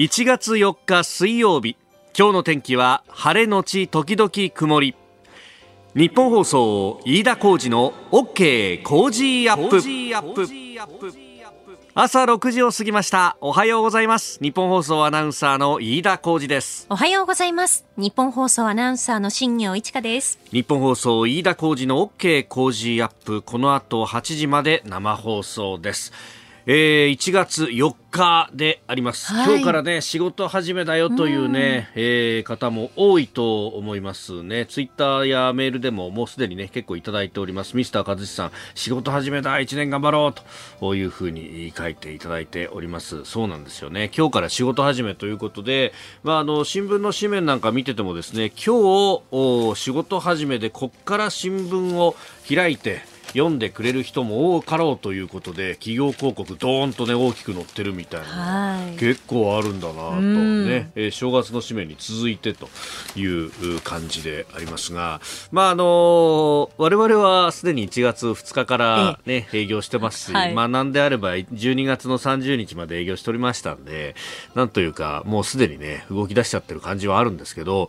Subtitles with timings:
[0.00, 1.76] 1月4日水曜日
[2.18, 4.96] 今日の天気は晴れのち時々曇り。
[5.94, 9.76] 日本放送飯田浩二の OK 工事アップ。
[11.92, 13.36] 朝6時を過ぎました。
[13.42, 14.38] おはようございます。
[14.40, 16.86] 日本放送アナウンサーの飯田浩二です。
[16.88, 17.84] おはようございます。
[17.98, 20.38] 日本放送アナウンサーの新業一華です。
[20.50, 23.42] 日本放送飯田浩二の OK 工事アップ。
[23.42, 26.14] この後8時まで生放送です
[26.72, 34.66] えー、1月4日であります、はい、今日からね仕事始めだよというね、うえー、方も多いと思いますね。
[34.66, 37.76] ツイッターやメールでももうすでにね結構いただいております。
[37.76, 43.24] ミスター和志さん仕事始めだ1年頑張ろうというふうに書いていただいております。
[43.24, 44.08] そうなんですよね。
[44.16, 52.14] 今日から仕事始めということで、まあ、あの新聞の紙面なんか見ててもですね今日仕事始めでこっから新聞を
[52.48, 62.68] 開いて読んでくれる人も多かろうということで企業広告どーんとね大きく載ってるみたいな結構あるんだなとね、えー、正月の締めに続いてと
[63.16, 65.20] いう感じでありますが
[65.52, 74.14] まああのー、我々はすでに1月2日からね営業してますし、はい、まあなんであれば12月の30日まで営業しておりましたんで
[74.54, 77.88] なんというかもうすでにね動き出しちゃってる感じはあるんですけど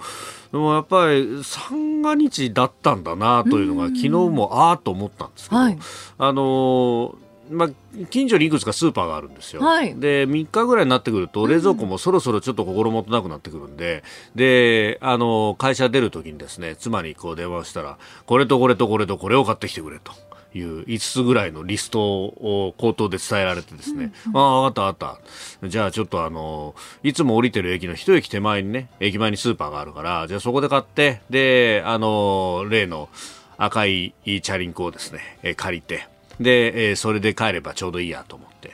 [0.52, 5.78] でもやっぱり三が日だったんだなというのが昨日もああと思ったんですけど、はい、
[6.18, 7.16] あの
[7.52, 7.70] まあ、
[8.10, 14.04] 近所にいくつかスーパーがあるんですよ、はい、で3日ぐらいになってくると冷蔵庫もそろそろちょっと心もとなくなってくるんで
[14.36, 20.14] であの会社出るときにですね妻にこう電話したらこれとこれとこれとこれを買ってきてくれと。
[20.54, 25.68] いう5つぐらいのリストを口頭で伝えられてですね、うんうん、ああ、わかったわかった。
[25.68, 33.10] じゃあちょっとあの、いつも降りてる駅の一駅手前にね、駅前にスーパーがあるから、じゃあそこで買って、で、あの、例の
[33.58, 36.08] 赤いチャリンコをですね、え借りて、
[36.40, 38.72] で、えそれで帰ればちょうどいいやと思って、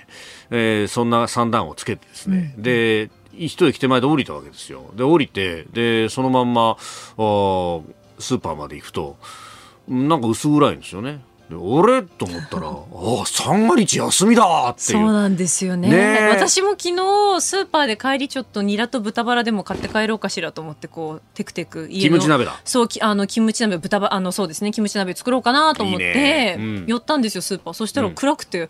[0.49, 4.85] えー、そんな三段をつけてですね、うん、で、一駅手前で降りたわけですよ。
[4.95, 9.17] で、降りて、で、そのまんま、スーパーまで行くと、
[9.87, 11.21] なんか薄暗いんですよね。
[11.55, 15.89] 俺と思ったら、 ああ、三が日休みだってそうなんですよね。
[15.89, 22.09] ね私も昨日、スーパーで帰りちょっとニラと豚バラでも買って帰ろうかしらと思って、こう、テクテク家の。
[22.09, 22.59] キムチ鍋だ。
[22.65, 27.73] そう、あの、キムチ鍋、豚バあの、そうですね、キムチ鍋作ろうかなと思って、うん、寄ったんですよ、スーパー。
[27.73, 28.69] そしたら暗くて、うん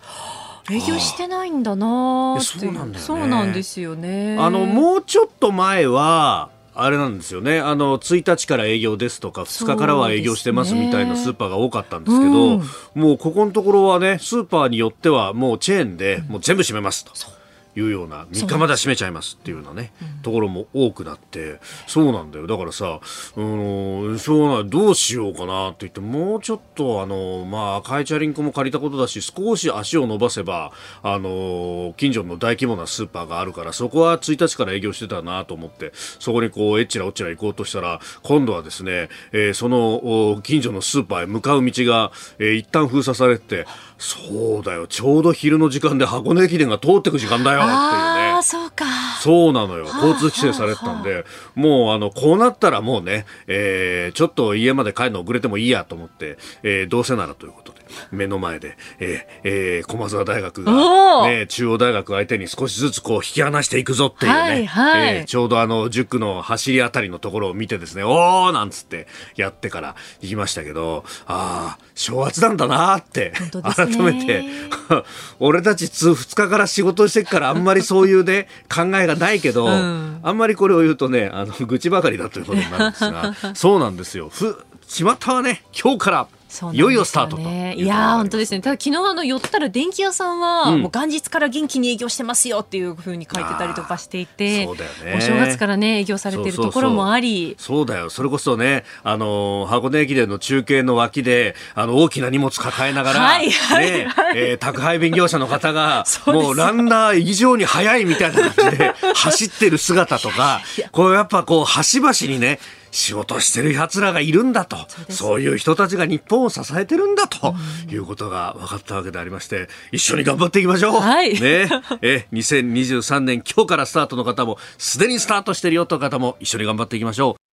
[0.69, 2.99] 営業してないんだなそうなんだよね。
[2.99, 4.38] そうなんですよね。
[4.38, 6.49] あの、もうちょっと前は、
[6.79, 7.59] あれなんですよね。
[7.59, 12.61] あの1日から営業ですとか2日からは営業してますみたいなスーパーが多かったんですけど、うん、
[12.95, 17.37] もうここのところはねスーパーによってはもうチェーンでもう全部閉めますと。
[17.77, 22.47] いうような3日まで閉めちゃいますっていうようなね、うん、ところも多くなってそうなんだよ。
[22.47, 22.99] だからさ
[23.35, 30.71] うんそうなどうしようかなって言ってもうちょっとあのまあ赤いチャリンコも借りたことだし少し足を伸ばせば
[31.03, 43.67] あの近所の大規模なスーパーがあるからそこは1日から営業してたなと思ってそこにこうえっちらおっちら行こうとしたら今度はですね、えー、その近所のスーパーへ向かう道が、えー、一旦封鎖されて
[43.97, 44.88] そうだよ。
[44.88, 47.59] ちょうど昼の時間で箱根駅伝が通ってく時間だよ。
[47.59, 48.44] っていうね。
[48.44, 48.85] そうか。
[49.27, 49.88] そうなのよ。
[49.88, 57.79] 交通規制されてたんで、もうあのこうなったらもうね、えー、ちょっと家まで帰るの遅れてもいいやと思って、えー、どうせならということで
[58.11, 73.33] 目の前で、えーえー、駒澤大学が、ね、中央大学相手に少しずつこう引き離していくぞっていうね、はいはい、えー、ちょうどあの10区の走りあたりのところを見てですねおーなんつってやってから行きましたけどああ正月なんだなって、
[73.75, 74.45] 改めて
[75.39, 84.29] 俺たち2日から仕事してからあんまりそういうね考えがないけど、うん、あんまりこれを言うとねあの愚痴ばかりだということになるんですが そうなんですよ。
[84.29, 86.28] ふ巷はね今日から
[86.74, 88.62] いよいよスタートといや本当ですね。
[88.62, 97.56] ただ昨日あの寄ったら電気屋さんは、もう元日から元気に営業してますよっていうふうに書いてたりとかしていてそうだよ、ね、お正月からね営業されてるところもあり。
[97.59, 110.62] そうだよそれこそねあの箱根駅伝の中継の脇であの大きな荷物抱えながら、はいはいねえー、宅配便業者の方がもうランナー以上に速いみたいな感じで走ってる姿とか
[110.92, 112.60] こうやっぱこう端々にね
[112.92, 114.78] 仕事してる奴らがいるんだと。
[115.10, 117.56] そういう人たちが日本を支えてるんだと
[117.89, 121.69] いうことが分かったわけでありまして一緒に頑張っていきましょう、はい、ね。
[122.01, 127.46] え2023年今日からスタートの方もすでにスタートしてるよという方も一緒に頑張っていきましょう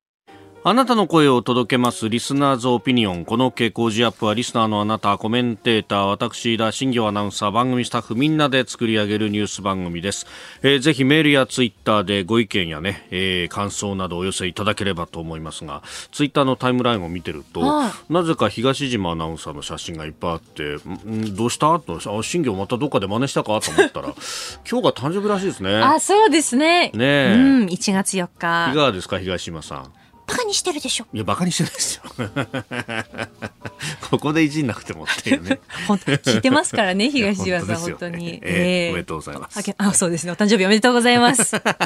[0.67, 3.27] あなたの声を届けますリスナーズオピニオン。
[3.27, 10.27] この傾向時アップはリスナーのあなた、コメンテーター、私、田新行アナウンサー、番組スタッフみんなで作り上げるニュース番組です。
[10.63, 15.83] えー、ぜひメールやツイッターでご意見やね、えー、感想などお寄せいただければと思いますが、
[16.13, 17.61] ツイッターのタイムラインを見てると、
[18.09, 20.77] なぜか東島アナウンサーの写真がいっぱいあって、
[21.07, 21.79] んどうした？
[21.79, 23.61] と、あ、新行またどっかで真似したか？
[23.61, 24.15] と思ったら、
[24.67, 25.77] 今日が誕生日らしいですね。
[25.77, 26.91] あ、そうですね。
[26.95, 28.71] ねうん、1月4日。
[28.71, 30.04] いかがですか、東島さん？
[30.27, 31.07] バカにしてるでしょ。
[31.13, 32.03] いやバカにしてないですよ。
[34.11, 35.61] ここでいじんなくてもっていうね。
[35.87, 39.75] 本当聞いてますからね 東島さん本当に、えー、おめでとうございます。
[39.77, 40.33] あそうですね。
[40.33, 41.55] お誕生日おめでとうございます。
[41.55, 41.77] また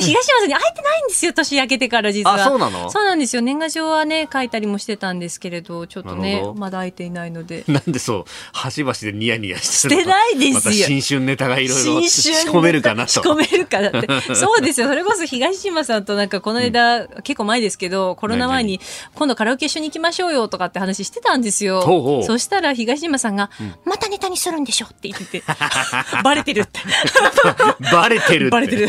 [0.00, 2.44] 東島さんに会えてないんですよ年明けてから実は。
[2.44, 2.90] そうなの？
[2.90, 3.42] そうなんですよ。
[3.42, 7.64] 年賀状はね書いたりもしてたんですけれどちょっとねまだ会えていないので。
[7.68, 13.12] なんでそう端々でニヤニヤしてしてないですよ、ま、新春ネタがいろいろ仕込めるかなと。
[13.12, 14.34] 仕込めるかなって。
[14.34, 14.88] そうですよ。
[14.88, 18.80] それこそ東島さんとなんかこの間、うん、結構前ですけどコロナ前に
[19.14, 21.80] 今度カラオケ一緒に行きましょうよとかって話してたんですよ。
[21.80, 25.42] ほうほうそしたら東島さんが、うん、またネタにするんでしょって言ってて、
[26.22, 26.80] バレてるって。
[27.92, 28.88] バレてるバレてる。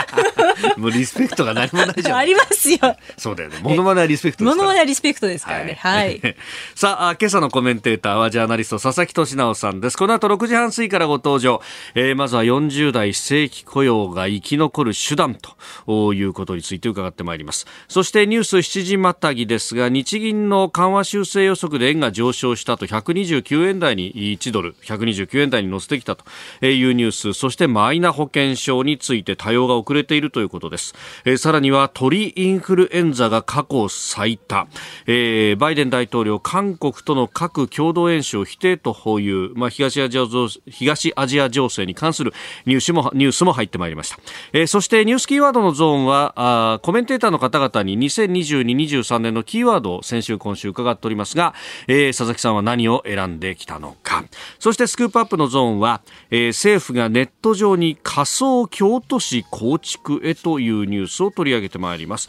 [0.76, 2.18] もうリスペクトが何もないじゃん。
[2.18, 2.78] ありますよ。
[3.16, 3.58] そうだよね。
[3.62, 5.78] モノマネはリスペクトですモノマネはリスペクトですからね。
[5.80, 6.20] はい。
[6.20, 6.36] はい、
[6.74, 9.96] さあ、今朝のコメンテーターはジャーナリスト佐々木俊直さんです。
[9.96, 11.62] この後6時半過ぎからご登場。
[11.94, 15.36] えー、まずは40代非正規雇用が生き残る手段
[15.84, 17.66] ということについて伺ってまいります。
[17.88, 26.24] そしてニュース7時またぎですが日銀の緩和修正予測で円が上昇したと129円台に1ドル129円台に乗せてきたと
[26.66, 30.94] いうニュースそしてマイナ保険証について対応が遅れているということです、
[31.24, 34.66] えー、さらには鳥インフルエンザが過去最多、
[35.06, 42.32] えー、バイデン大統領韓国との核共同演習を否定という、まあ、東アジア東アジア情勢に関する
[42.64, 44.18] ニュースもニュースも入ってまいりました、
[44.52, 51.54] えー、そしてニュースキーワードのゾーンはあコメンテーターの方々に2022-23年のキーワードを先週今週伺っておりますが、
[51.88, 54.24] えー、佐々木さんは何を選んできたのか。
[54.58, 62.28] そしてスクープアップのゾーンは、えー、政府がネット上に仮想京都市構築へというニュースを取り上げてまいります。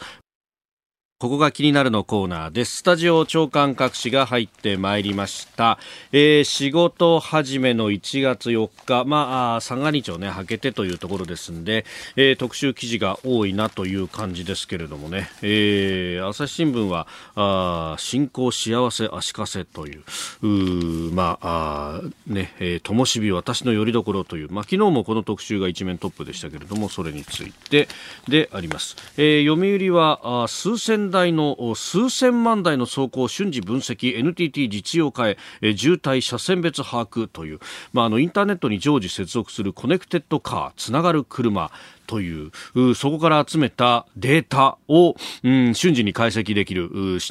[1.20, 2.76] ここが気になるのコーナーです。
[2.76, 5.80] スタジオ長官各紙が入ってまいりました。
[6.12, 11.84] えー、仕事始めの1月4日、まあ、三が日をね、明けてというところですんで、
[12.14, 20.04] えー、特集記事が多いなという感じですけれどもね、えー、朝日新聞は、あ新興幸せ足かせという、
[20.42, 27.88] うまあ、あね、えー、ともしび私の拠り所という、まあ、昨日もこの特集が一面トップでしたけれども、それについて
[28.28, 28.94] であります。
[29.16, 35.36] えー、読売は、あ数千台の数千万台の走行を瞬時分析 NTT 実用化へ
[35.76, 37.58] 渋滞車線別把握という、
[37.92, 41.70] まあ、あのインターネットに常時接続するコネクテッドカーつながる車。
[42.08, 45.14] というそこから集めたデータを、
[45.44, 46.88] うん、瞬時に解析できる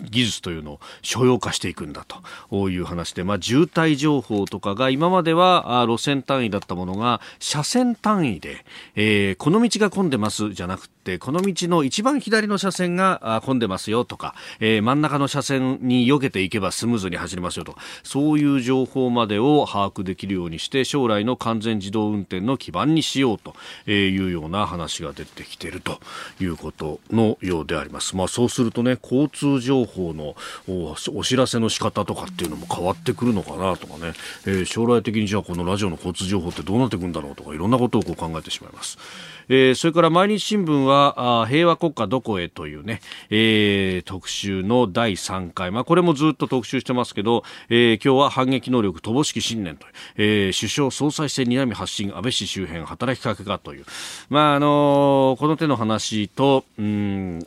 [0.10, 2.06] 技術というのを所要化していくんだ
[2.50, 8.64] という話で、まあ、渋滞情報とかが今までは路線単位だったものが車線単位で、
[8.96, 23.56] えー、この道が混んでますじゃなくてこの道の一番左の車線が混んでますよとか、えー、真ん中の車線に避けていけばスムーズに走れますよとそういう情報までを把握できるようにして将来の完全自動運転の基盤にしようと
[23.90, 26.00] いうような話が出てきていると
[26.40, 28.16] いうことのようであります。
[28.16, 30.36] まあ、そうするとね交通情報の
[30.68, 34.14] お知らせの仕方とかっていうのも変わってくるのかなとかね、
[34.46, 38.98] えー、将来的にじゃあこのラジオの交通情報ってどうなっていくんだろうとかいろんなことをこう考えてしまいます。
[39.50, 53.86] えー、それから毎日新聞はあ平和国家どこへというね、えー、特集の第3回、まあ、これもずっと特集してますけど、えー、今日は反撃能力乏しき信念という、えー、首相総裁選睨み発信安倍氏周辺働きかけかという、
[54.30, 57.46] まああのー、この手の話とうん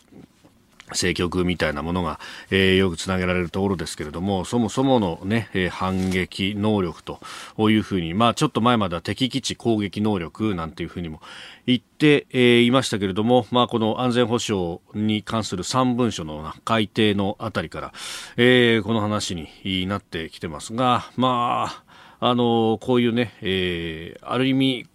[0.90, 2.20] 政局みたいなものが、
[2.50, 7.20] えー、よくつなげられるところですけれどもそもそもの、ねえー、反撃能力と
[7.58, 11.20] いうふうに、まあ、ちょっと前までは敵基地攻撃能力なんていうふうにも
[11.66, 17.92] 言って、えー、いましたけれども、まあ、この安全保障に関する3文書の改定のあたりから、
[18.36, 21.90] えー、この話になってきてますが、まあ
[22.22, 24.86] あのこういうね、えー、ある意味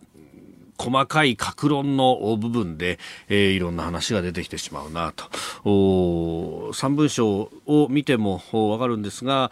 [0.77, 9.51] 細かい格論の部分で、えー、いろんな話が出てきてしまうなと三文章を見てもわかるんですが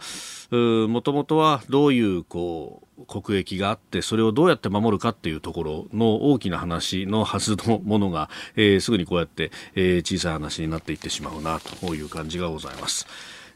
[0.50, 13.06] もともとはどういうこう国益があってそれをどうやって守るかっていうところの大きな話のはずのものが、えー、すぐにこうやって、えー、小さい話になっていってしまうなという感じがございます。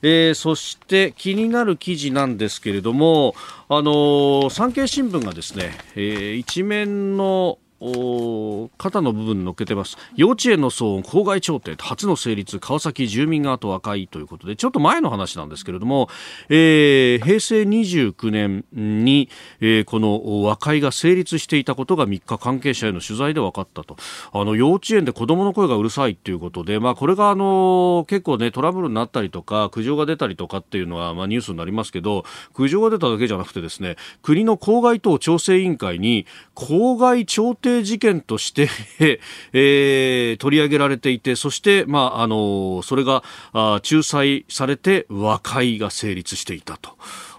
[0.03, 3.35] えー、そして気になる記事なんですけれども、
[3.69, 9.97] あのー、産経新聞がですね、えー、一面の肩の部分乗っけてます。
[10.17, 16.09] 幼稚園の騒音郊外調停初の成立川崎住民側と和解ということでちょっと前の話なんですけれども、
[16.49, 19.29] えー、平成29年に、
[19.61, 23.97] えー、この和解が成立していたことが3日関係者への取材で分かったと。
[24.33, 38.69] あの幼稚園で子どもの声がうるさいということで、まあ、これがあの結構ねトラブルになったりとか苦情が出たりとかっていうのは、まあ、ニュースになりますけど苦情が出ただけじゃなくてですね国の公害等調整委員会に公害調停事件として
[39.53, 43.23] えー、取り上げられていてそして、まあ、あのそれが
[43.53, 46.79] あ仲裁されて和解が成立していた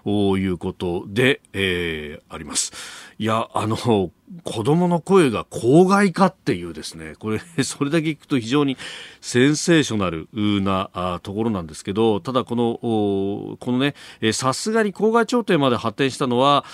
[0.04, 2.72] ということで、えー、あります。
[3.20, 8.78] いや、あの、子供の声が公害かっていうですね、これ、 それだけ聞くと非常に
[9.20, 10.26] センセーショナル
[10.62, 13.94] なところなんですけど、ただこの、このね、
[14.32, 16.64] さすがに公害調停まで発展したのは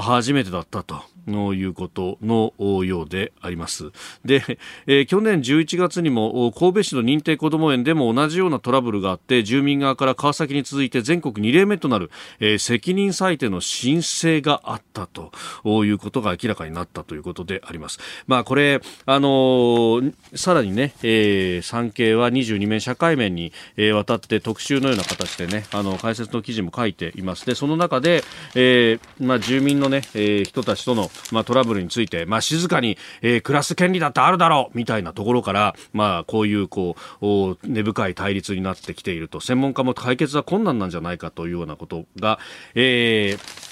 [0.00, 1.02] 初めてだったと。
[1.26, 2.52] のいうことの
[2.84, 3.90] ようであります。
[4.24, 15.32] で、えー、去年11月にも神戸市の認定こども園でも同じようなトラブルがあって住民側から川崎に続いて全国2例目となる、えー、責任裁定の申請があったと
[15.84, 17.98] いうことが明らかになったということであります。
[18.26, 27.46] まあこれ、あのー、さらにね、えー、産経は22面社会面に、えー、わたって特集のような形でね、あの解説の記事も書いています。
[27.46, 28.22] で、その中で、
[28.54, 39.40] えー、まあ住民のね、えー、人たちとのまあ、トラブルについて、まあ、静かに、えー、暮らす権利だってあるだろうみたいなところから、まあ、こういうこう根深い対立になってきていると。
[39.40, 42.38] 専門家も解決は困難なんじゃないかというようなことが、
[42.74, 43.65] えー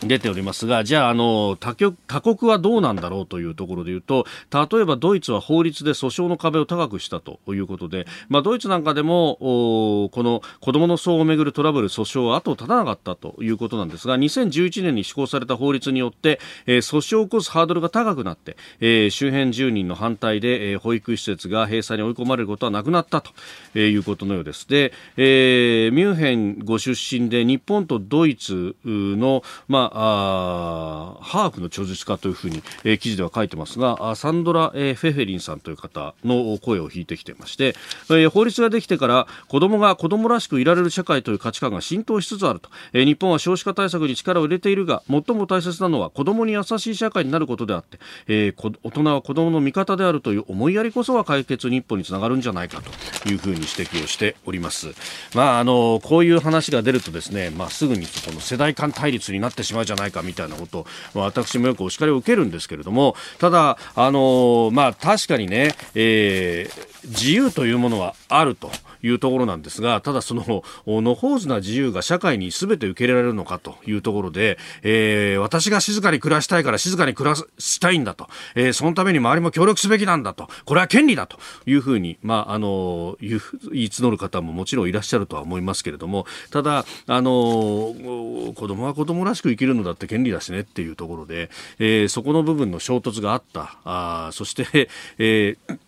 [0.00, 23.30] 出ておりますが、じゃあ、あの他局、他国はどうなんだろうというところで言うと、例えばドイツは法律で訴訟の壁を高くしたということで、まあ、ドイツなんかでも、この子供の騒をめぐるトラブル、訴訟は後を絶たなかったということなんですが、2011年に施行された法律によって、えー、訴訟を起こすハードルが高くなって、えー、周辺住人の反対で、えー、保育施設が閉鎖に追い込まれることはなくなったと、
[23.74, 24.68] えー、いうことのようです。
[24.68, 37.74] で、えー、ミュンヘンご出身で日本とドイツの、まああハーフの著述家というふうに、えー、記事では書いてますがサンドラ、えー、フェフェリンさんという方の声を引いてきてまして、
[38.10, 52.82] えー、法律ができてから子供が子供らしくいられる社会という価値観が浸透しつつあると、えー、日本は少子化対策に力を入れているが最も大切なのは子供に優しい社会になることであって、えー、大人は子供の味方であるという思いやりこそが解決日本につながるんじゃないか
[53.22, 54.94] というふうに指摘をしております。
[55.34, 68.70] まあ、あのこういう話が出るとですね、まあ、すぐにこの世代間対立になってしまうじゃないかみたいなことを、私もよくお叱りを受けるんですけれどもただ、あのまあ、確かにね、えー、自由というものはあると。
[69.02, 83.34] いうところなんですがただそののほうずな自由が社会に全て受け入れられるのかというところで、えー、私が静かに暮らしたいから静かに暮らしたいんだと、えー、そのために周りも協力すべきなんだとこれは権利だというふうに、まあ、あの言い
[83.88, 95.78] 募る方ももちろんいらっしゃるとは思いますけれどもただあの子供は子供らしく生きるのだって権利だしねっていうところで、えー、そこの部分の衝突があったあそして、えー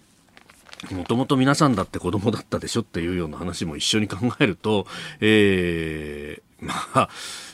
[0.92, 4.87] もともと皆さんだって子供だったでしょっていうような話も一緒に考えると、
[5.20, 7.08] えー、まあ、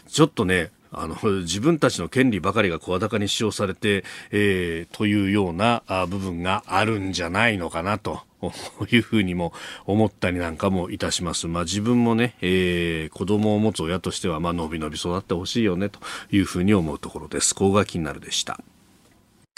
[0.08, 8.20] ちょっとね、あの自分たちの権利ばかりが声高に主張されて、えー、というような部分があるんじゃないのかなと。
[8.90, 9.54] いうふうにも
[9.86, 11.46] 思ったりなんかもいたします。
[11.46, 15.98] まあ自分もね、えー、子供を持つ親としては、まあのびのび育ってほしいよねと
[16.30, 17.54] いうふうに思うところです。
[17.54, 18.60] ここが気になるでした。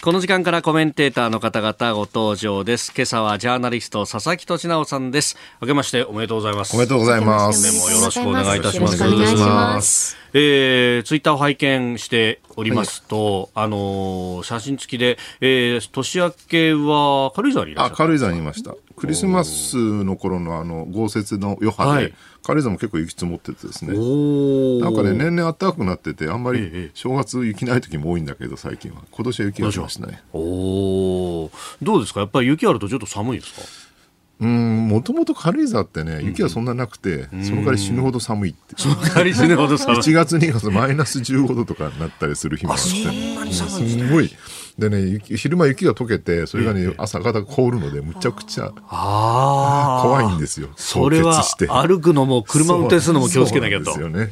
[0.03, 2.93] この時間からコメンテーターの方々ご登場です。
[2.95, 5.37] 今朝はジャーナリスト佐々木俊直さんです。
[5.61, 6.77] 明けましておめでとうございます。
[6.77, 7.73] おめでとうございます。
[7.73, 9.03] もよろしくお願いいたします。
[9.03, 10.17] よろしくお願いします。
[10.35, 18.75] えー、ツイッターを拝見しておりますと、はい、あのー、写真付きで、えー、年明けは軽井沢にいらっしゃった軽井沢にいました。
[18.97, 23.93] クリスマスの頃のあの豪雪の余波で、はい、軽井沢も結構雪積もっててですね。
[23.93, 29.03] なんかね年々暖かくなっててあんまり正月雪ない時も多いんだけど最近は。
[29.11, 30.23] 今年は雪がしましたね。
[30.33, 31.51] お
[31.83, 32.21] どうですか？
[32.21, 33.63] やっぱり雪あるとちょっと寒いですか？
[34.39, 39.99] うんもともと軽井沢ってね雪はそんななくて、うん、その代わり死ぬほど寒いってその代わり死ぬほど寒い。
[40.05, 42.85] 1月2月マイナス15度とかになったりする日もあって。
[43.53, 44.31] すごい
[44.79, 50.69] でね昼間雪が溶けてそれがね、朝方凍るのでむちゃくちゃ怖いんですよ。
[50.77, 53.85] それは歩くのも車運転するのも気をつけなきゃと。
[53.85, 54.29] ですよね。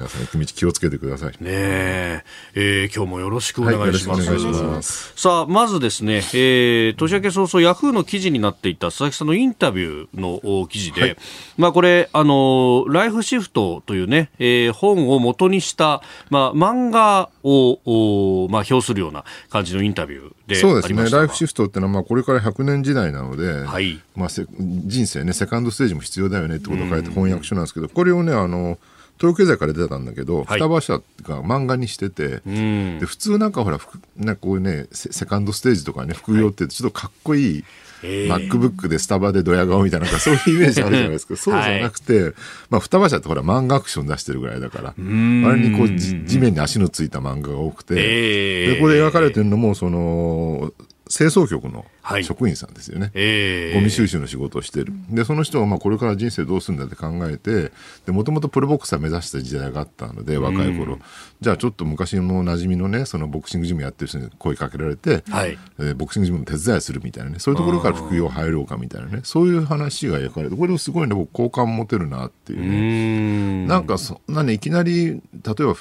[0.00, 1.32] 皆さん行く道気をつけてください。
[1.32, 2.24] ねえ。
[2.54, 4.30] えー、今日もよろしくお願いします。
[4.30, 5.12] はい、ます。
[5.16, 11.16] さあ、まずですね、えー、年明け早々ヤフーの記事になっていた佐々木さんのインタビューの記事で、はい、
[11.58, 21.10] まあこれ、あの、ライフシフトというね、えー、本を元にした、まあ漫画を、まあ表するような感じのインタビューでそうですね。
[21.10, 28.78] ライフシフトっていうのは、まあこれから100年時代なので、はい、まあ人生ね、セカンドステージも必要だよねってことを書いて翻訳書なんですけど、これをね、あの、
[29.20, 33.78] 東京経済から出たんだけど、はい、双葉社が漫画にしてて、で普通なんかほら
[34.16, 37.64] なんかこういうねセカンドステージとかね副業ってちょっとかっこいい、
[38.02, 41.36] MacBook でスタバでドヤ顔みたいなそういう イメージあるじゃないですか。
[41.36, 42.34] そうじゃなくて、はい、
[42.70, 50.72] まあ、双葉社ってほら漫画アクション出してるぐらいだからあれにこう地面に足のついた漫画が多くて、でここで描かれてるのもその
[51.10, 51.84] 清掃局の
[52.22, 54.92] 職員さんですよね、はいえー、ゴミ収集の仕事をしてる。
[55.10, 57.72] でその人がまあこれから人生どうするんだって考えて
[58.10, 61.02] もともとプロボクサー目指した時代があったので若い頃、うん、
[61.40, 67.40] じゃあちょっと昔の馴染みのねそのボクシングジムやってる人に声かけられて、はい、えー、ボクシングジムの手伝いするみたいなね。
[67.40, 69.20] そういうところから副業入ろうかみたいなね。
[69.24, 73.66] そういう話が描かれてこれすごいね僕好感持てるなっていうね。
[73.66, 75.74] なんかそんなねいきなり例えば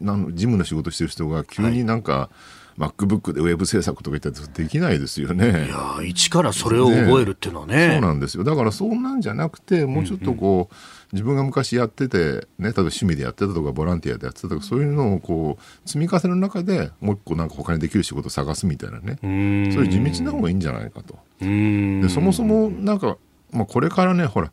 [0.00, 5.66] なんジムの仕事してる人が急になんか、はい MacBook でウェブ制作とか言ったらできないですよね。
[5.66, 8.44] いや一からそれを覚えるっていうのはね、ね、そうなんですよ。
[8.44, 10.60] だからそんなんじゃなくてもうちょっとこう、うん。
[10.60, 10.68] うん、
[11.12, 19.18] 自分が昔やってて、ね、例えば趣味でやってたとかボランティアでやってたとかそういうのをこう積み重ねの中でもう一個なんか他にできる仕事を探すみたいなね。
[19.20, 21.18] そういう地道な方がいいんじゃないかと。
[21.40, 23.16] でそもそもなんか、
[23.50, 24.52] まあ、これからねほら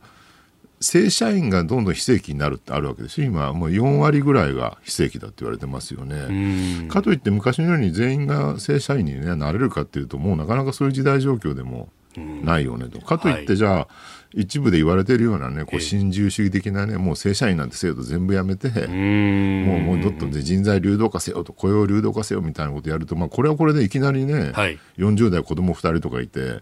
[0.79, 6.88] 正社員がどんどん非正規になるってあるわけですよ今もう4割ぐらいが非正規だって言われてますよね。
[6.89, 13.00] かといって昔のように全員が正社員に、ね、なれるかっていうともうなかなかそういう時代状況でもないよねと。
[13.01, 13.88] かといってじゃあ、は
[14.34, 26.62] い、一部で言われてるようなねこう新自由主義的なねもう正社員なんて制度全部やめてもうもうどっと人材流動化せよと雇用流動化せよみたいなことやると、まあ、これはこれでいきなりね、はい、40代子供2人とかいて。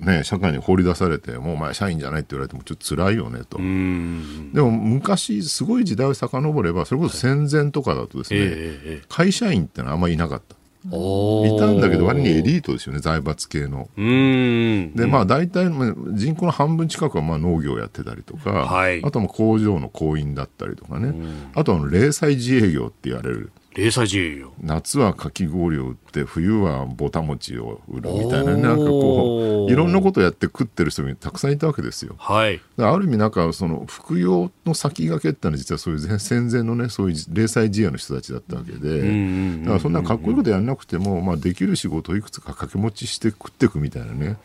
[0.00, 3.58] ね、社会に放り出されてもうお前社員じゃないって言われてもちょっと辛いよねと。
[3.58, 10.56] でも昔すごい時代を遡ればそれこそ戦前とかだとですね、はい会社員ってのはあんまりいなかった。
[10.84, 13.88] いたんだけど割にエリートですよね財閥系の。
[13.96, 21.14] でまあ大体人口の半分近くはまあ農業やってたりとか、はい、あとは工場の工員だったりとかね。
[21.54, 24.52] あとは零細自営業って言われる零細自営業。
[24.60, 32.14] 夏はかき氷を売って冬はぼた餅を売るみたいななんかこういろんなことやって食ってる人がたくさんいたわけですよ。
[32.18, 44.36] はい、ある意味なんかその副業の先駆けってのは実はそういう戦前のねそういう零細自営の人たちだったわけでだからそんなかっこいいことやらなくても、まあ、できる仕事をいくつか掛け持ちして食っていくみたいなね。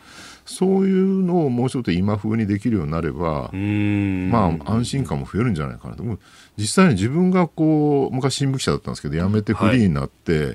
[0.46, 6.18] そういうのをもうちょっと今風にできるようになればまあ安心感も増えるんじゃないかなと思う。
[6.58, 10.52] 実際に自分がこう昔新聞記者だったんですけど辞めてフリーになって、は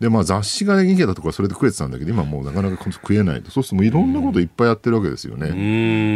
[0.00, 3.52] でまあ、雑誌が人気だとかそれで食えてたんだけど今もうなかなか食えないと。
[3.52, 5.46] そうするともういろんなこといっぱいやってるわけですよね。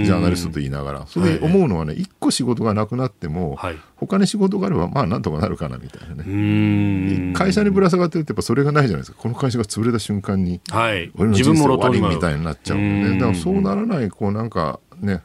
[0.05, 1.07] ジャーナリストと言いながら。
[1.07, 7.33] それで思うのはね一個仕事がなくなっても、はい、他に仕事があればまあなんとかなるかなみたいなね。
[7.35, 9.19] 会社にぶら下がってるってやっぱそれがないじゃないですか。
[9.21, 15.23] この会社が潰れた瞬間に、はい、俺の人生終わりみたいになっちゃうんで、ね、だからそうならないこうなんかね、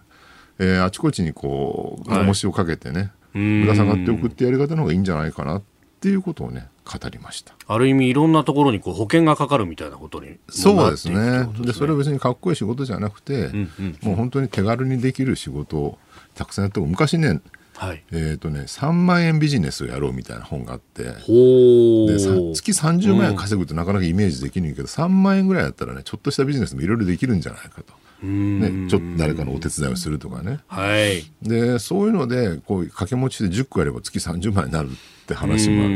[0.60, 5.64] えー、あちこちにこう重しをかけてね、はいぶら下がっておくってやり方の方がいいんじゃないかなっ
[6.00, 7.54] ていうことをね語りました。
[7.68, 11.48] ある意味いろんなところにこう保険がかかるみたいなことにそうですね。
[11.60, 15.98] で、それは別にかっこいい仕事じゃなくて、うんうん、もう本当に手軽にできる仕事を
[16.36, 17.42] たくさんやって昔ね
[17.76, 27.94] はい、えっ、ー、とね3万円ビジネスをやろうみたいな本があってで月30万円稼ぐってなかなかイメージできないけど、うん、3万円ぐらいやったらねちょっとしたビジネスもいろいろできるんじゃないかと。
[28.22, 35.94] ね、ちょっと誰かのお手伝いをするとかね、はい、でそういうのでこう掛け持ちで10個やれば月30万になるって話もある。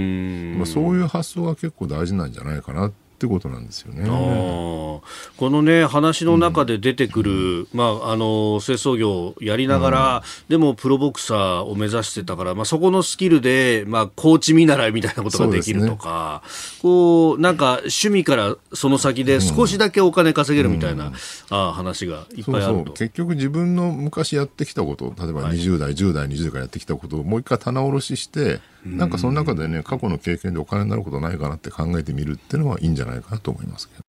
[0.57, 4.07] まあ、そういう発想が結構大事なんじゃないかなってことなんですよね。
[4.07, 16.49] このね話の中で出てくる、うん、まああの清掃業をやりながら、うん、でもプロボクサーを目指してたから、まあそこのスキルでまあコーチ見習いみたいなことができるとか、ね、
[16.81, 21.13] こうなんか趣味からその先で少しだけお金稼げるみたいな、うん、
[21.49, 22.93] あ話がいっぱいあると。
[22.93, 34.03] 結局自分の昔やってきたこと例えば20代、はい、10代20代からやってきたことをもう一回棚卸ししてなんかその中でね過去の経験でお金になることないかなって考えてみるっていうのはいいんじゃないかなと思いますけど。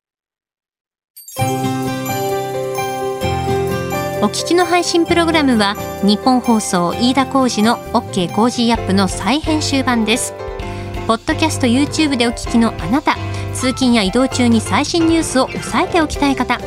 [4.22, 10.34] お聞きの配信プログラムは日本放送飯田浩司の OK コージーアップの再編集版です。
[11.06, 13.16] ポッドキャスト YouTube でお聞きのあなた、
[13.54, 16.60] 通勤や移動中に最新ニュースを押さえておきたい方、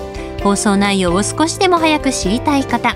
[0.43, 2.95] 放送内容を少しでも早く知りたい方、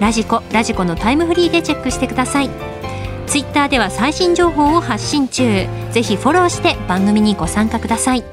[0.00, 2.50] ラジコラジコのタイムフリーでチェックしてください
[3.26, 8.24] ツイッターでは最新情報を発信中ぜひフォローして番組にご参加ください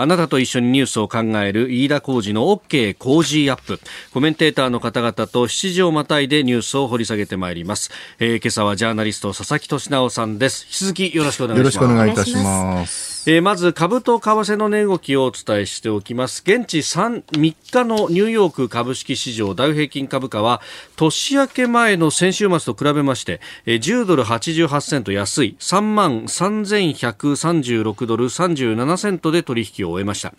[0.00, 3.80] あなたと一緒にニュースを考える飯田浩二の OK 工事アップ。
[4.14, 7.90] コメンテーターの方々と7時をまたいでニュースを掘り下げてまいります。
[8.20, 10.66] えー、今朝はジャーナリスト佐々木俊直さんです。
[10.66, 11.76] 引き続きよろしくお願いします。
[11.76, 13.17] よろしくお願いいたします。
[13.30, 16.42] えー、まず株と為替の値動きをお伝えしておきます。
[16.46, 20.62] 現地 3, 3日のニューヨーク株式市場ダウ平均株価は
[20.96, 25.56] 年明け前の先週末と比べまして、10ドル88セント安い。
[25.60, 30.32] 3万3136ドル37セントで取引を終えました。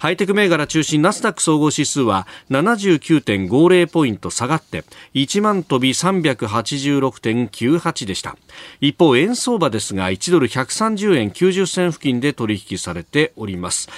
[0.00, 4.82] ハイテク銘柄中心ナスダック総合指数は79.50ポイント下がって
[5.14, 8.36] 1万飛び386.98でした。
[8.80, 13.88] 一方円相場ですが1ドル130円90銭付近で取引されております。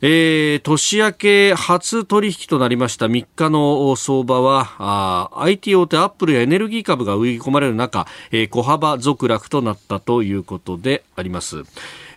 [0.00, 11.64] えー、年明け初取引となりました3日の相場は IT 大手アップルやエネルギー株が売り込まれる中、えー、小幅続落となったということであります。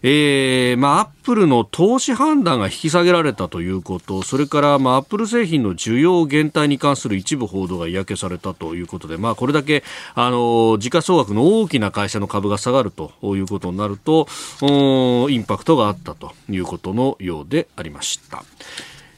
[0.03, 9.83] えー、まあ、アップルの投資判断が引き下げられたということ、それから、まあ、アップル製品の需要減退に関する一部報道が嫌気されたということで、まあ、これだけ、
[10.15, 14.27] あの、時価総額の大きな会社の株が下がるということになると、
[14.61, 18.43] インパクトがあったということのようでありました。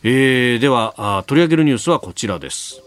[0.03, 2.81] えー、では取り上げるニュースはこちらです。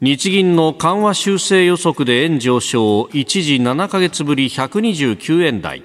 [0.00, 5.82] 日銀の緩和修正予測で円上昇一時7ヶ月ぶり129円台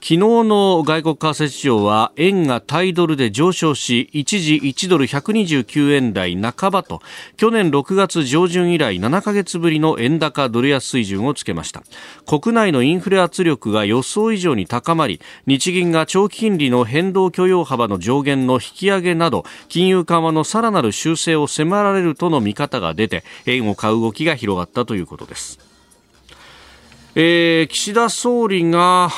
[0.00, 7.02] 昨日の外国為替市場は円が対ドルで上昇し一時1ドル129円台半ばと
[7.36, 11.82] 去年6月上旬以来7ヶ月ぶりの円高ドル安水準をつけました。
[12.26, 25.67] 国内のインフレ圧力が予想以上に高まり日銀が長期金利の変動許容幅の上限の引き上げなど金融緩和のさらなる修正を迫られるとの見方が出て円を買う動きが広がったということです。
[27.20, 29.10] えー、岸田総理が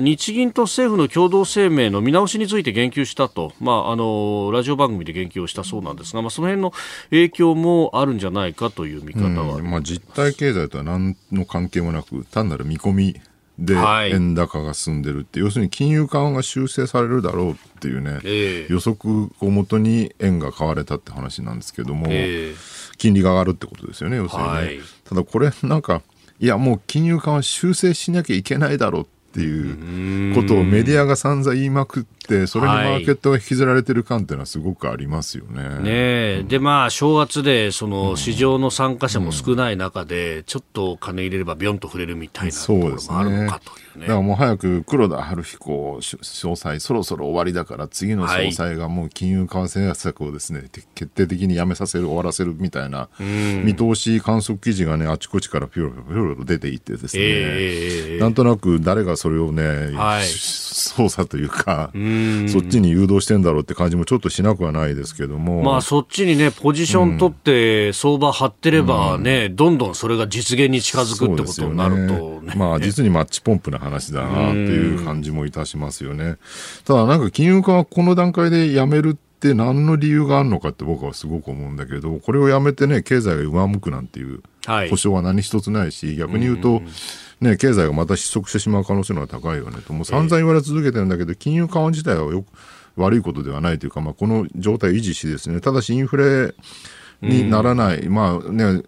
[0.00, 6.72] 日銀と政府の共同声明の見直しについて言及したと、まあ、あのラジオ番組で言及をしたそうなんですが、まあ、その辺の
[7.10, 13.20] 影響もあるんじゃないかという見方は、まあ、実体経済とは何の関係もなく単なる見込み
[13.58, 24.54] で円高が進んでるって、はい、要するに金融緩和が修正されるだろうっていうね、えー、予測をもとに円が買われたって話なんですけども、えー、金利が上がるってことですよね、要するにね。
[24.54, 26.00] はい、ただこれなんか
[26.44, 35.68] いやもう金融緩和修正しなきゃいけないだろうっていうことをメディアが散々言いまくっってそれにマーケットが引きずられてる感っていうのはすごくありますよね。
[35.68, 44.02] はい、ね、うん、でまあ正月でその市場の参加者も少ない中で、ちょっと金入れればビョンと触れるみたいなところもあるのかというね。
[44.02, 61.90] だからもう早く黒田晴彦総裁そろそろ終わりだから次の総裁がもう金融為替政策をですね決定的にやめさせる終わらせるみたいな見通し観測記事がねあちこちからピョロピョロ出ていってですね、えー、なんとなく誰がそれをね、はい、操作というか。
[61.94, 62.13] うん
[62.48, 65.62] そっちに誘導してんだろうって感じもちょっとしなくはないですけども。
[65.62, 76.36] まあそっちにね、ポジション取って相場張ってればね、うん、どんどんそれが実現に近づくってことになると、ね、まあ実にマッチポンプな話だなっていう感じもいたしますよね。
[76.84, 84.42] ただなんか金融化はこの段階でやめるって何の理由があるのかって僕はすごく思うんだけど、これをやめてね、経済が上向くなんていう
[84.88, 86.82] 保証は何一つないし、逆に言うと、
[87.40, 92.46] ね、経済がまた失速してしまう可能性が高いよねと、もう散々言われ続けてるんだけど、金融緩和自体はよく
[92.96, 96.54] 悪いことではないというか、まあ、この状態を維持しですね、ただしインフレ
[97.22, 98.82] にならない、まあね、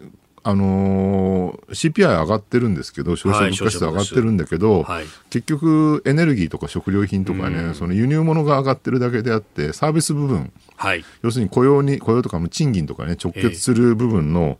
[0.47, 14.57] あのー、CPI 上がってるんですけど、消費者物価指数上がってるんだけど、はい、結局、エネルギーとか食料品とかね、その輸入物が上がってるだけであって、サービス部分、はい、要するに雇用に、雇用とか賃金とかね、直結する部分の、えー、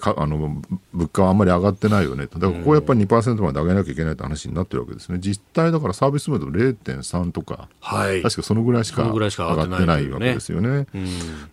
[0.00, 0.62] かあの
[0.92, 2.26] 物価はあんまり上がってないよね。
[2.26, 9.18] と、だからここやっぱり2%まで上げなきゃいけないって話になってるわけですね、実態だからサービス分でも0.3とか、はい、確かそのぐらいしか上
[9.66, 10.68] がってないわけですよね。
[10.68, 10.86] うん、だ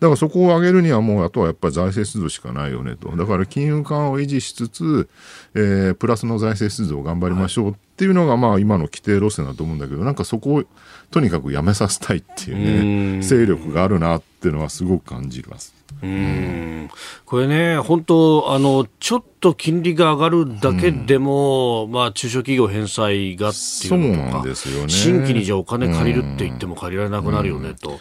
[0.00, 5.08] からそこを上げるには、もうあとはやっぱり財政出動しかないよねと、だから金融緩和を維持しつつ、
[5.54, 10.64] えー、プラスの財政出動を頑張りましょうっっていうのがまあ今の規定路線だと思うんだけどなんかそこを
[11.10, 15.74] とにかくやめさせたいっていうね勢力があるなっていうのはすごく感じます。
[16.02, 16.90] うん。
[17.24, 27.98] これね、本当あの、ちょっと金利が上がるだけでも、うん、まあ、中小企業返済がっていうのとか、ですよね、新規にじゃお金借りるって言っても借りられなくなるよね、と。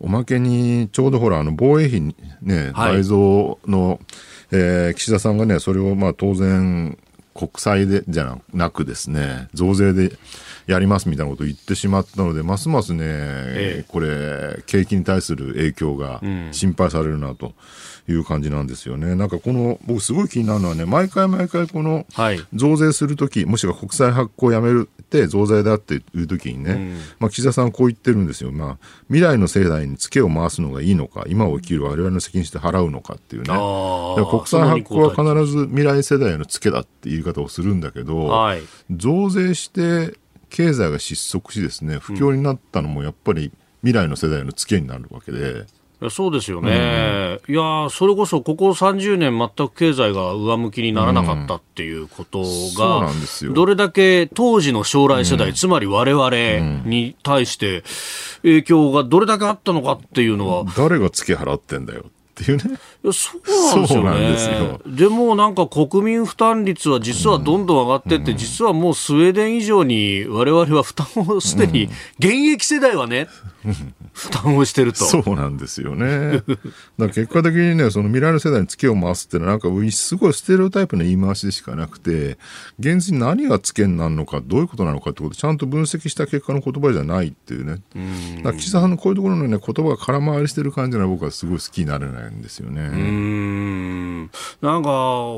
[0.00, 4.00] おまけに、ちょうどほら、あの防衛費ね、倍増の、
[4.50, 6.96] えー、岸田さんがね、それをまあ当然、
[7.34, 10.12] 国債でじゃなくですね、増税で
[10.66, 16.20] やりますみたいなことを言ってしまったので、ますますね、ええ、これ、景気に対する影響が
[16.52, 17.54] 心配されるなと。
[18.08, 19.14] いう感じなんですよね。
[19.14, 22.06] なんかこの、僕すごい気になるのはね、毎回毎回この、
[22.52, 28.52] 増税するとき、もしくは国債発行をやめるって増税だっていうときにね、うん、まあ岸田さんはこう言ってるんですよ。
[28.52, 33.48] まあ、未来の世代にツケを回すのがいいのか、今を生きる我々の責任して払うのかっていうね。
[33.48, 40.18] 国債発行は必ず未来世代へのツケだっていう言い方をするんだけど、はい、増税して
[40.50, 43.50] 経済が失速しですね、不況になったのもやっぱり
[43.82, 45.66] 未来の世代のツケになるわけで、
[46.10, 52.42] そうですよね、うん、いやそれこそここ30年、全く経済が上向きにならなかったっていうこと
[52.78, 56.30] が、うん、どれだけ当時の将来世代、うん、つまり我々
[56.84, 57.82] に対して
[58.42, 60.64] 影響がどれだけあったのかっていうのは。
[60.76, 62.78] 誰が付け払ってんだよっていうね。
[63.12, 63.38] そ
[64.00, 64.80] うなんですよ。
[64.84, 64.96] ね。
[64.96, 71.88] でもなんか国民負担率は実はどんどん上がってって、うん、実はもうスウェーデン以上に我々は負担をすでに、
[72.18, 73.28] 現役世代はね、
[74.14, 75.04] 負担をしてると。
[75.04, 76.42] そうなんですよね。
[76.98, 82.38] だ結果的にね、その未来の世代にツケを回すっていうのはなんかすごいステレオタイプの言い回しでしかなくて、
[82.78, 87.82] 現実に何がツケになるのか、どういうことなのかってことをちゃんと分析した結果の言葉じゃないっていうね。
[88.44, 92.82] だ岸田さんのこういうところのね、言葉が空回りしてる感じが僕はすごい好きになれないんですよね。
[92.82, 94.30] うん。
[94.62, 94.88] なんか、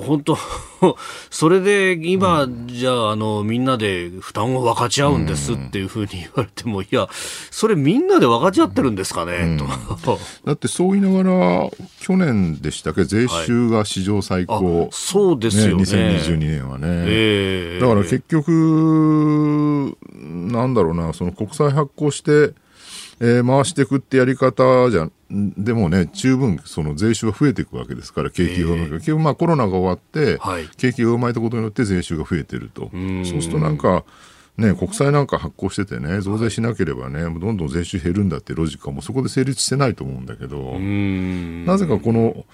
[0.04, 0.36] 本当
[1.30, 7.08] それで今、うん、じゃあ、あの、みんなで負担を分かち合うんですっていうふうに言われても、いや、
[7.50, 9.58] それみんなで分かち合ってるんですかね？
[10.44, 14.80] だってそう言いながら、去年でしたっけ、税収が史上最高。
[14.80, 15.84] はい、そうですよね。
[15.84, 16.86] ね2022年はね。
[16.86, 22.52] えー、だから結局、なんだろうな、その国債発行して、
[23.20, 32.90] えー、回していくってやり方じゃでもね、十分その税収が増えていくわけですから、景気が、えー、結局まあコロナが終わって、はい、景気が生まれたことによって税収が増えてると。
[33.24, 34.04] そうするとなんか、
[34.58, 42.46] ね、国債なんか発行しててね、増税しなければね、どんどん税収減るんだってロジックはもうそこで成立してないと思うんだけど、なぜかこの、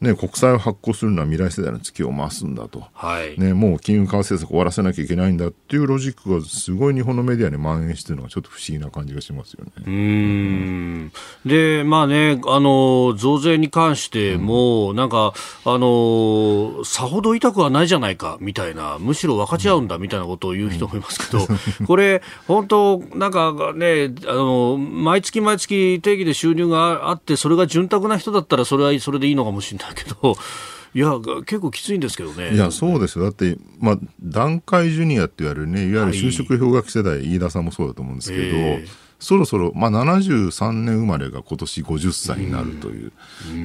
[0.00, 9.72] ね、国債を発行するのは未来世代の月を増すんだと、はい、ね、もう金融緩和政策終わらせなきゃいけないんだっていうロジックがすごい日本のメディアに蔓延してるのがちょっと不思議な感じがしますよね。
[9.86, 11.12] うん。
[11.44, 15.34] で、まあね、あの、増税に関しても、うん、なんか、
[15.64, 21.41] あの、さほど痛くはないじゃないか、みたいな、むしろ分かち合うんだ、みたいなことを言う人もいますけど、
[21.86, 30.36] これ、本当、なんかね、あの、毎月毎月定期で収入があって、それが潤沢な人だったら、それはそれでいいのかもしれないけど、
[30.94, 31.12] いや、
[31.46, 32.54] 結構きついんですけどね。
[32.54, 33.24] いや、そうですよ。
[33.24, 43.12] だって、まあ、段階ジュニアって言われるね、いわゆる就職氷河期世代、はい、飯田さんもそうだと思うんですけど、えーそろそろ、まあ、73年生まれが今年50歳になるという、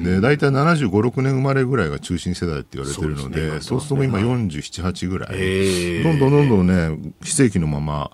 [0.04, 8.08] で大体75、6年生まれぐらいが中心世代って言われてるので、そうすると今47、8ぐらい、どんどんどんどんね、非正規のまま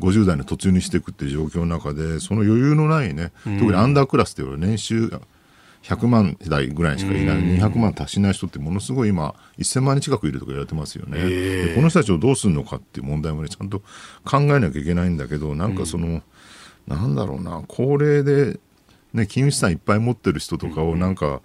[0.00, 5.12] 50代の途中にしていくっていう状況の中で、その余裕のないね、特にアンダークラスって言われる年収
[5.82, 11.18] 100万台ぐらいしかいない、200万達しない人ってものすごい今、1000万人近くいるとか言われてますよね。
[11.18, 13.80] でこの人たちをどうするのかっていう問題もね、ちゃんと
[14.24, 16.22] 考えなきゃいけないんだけど、なんかその、
[16.86, 18.58] なんだろうな、高齢で、
[19.12, 21.40] ね、金融資産いっぱい持ってる人とかをなんか、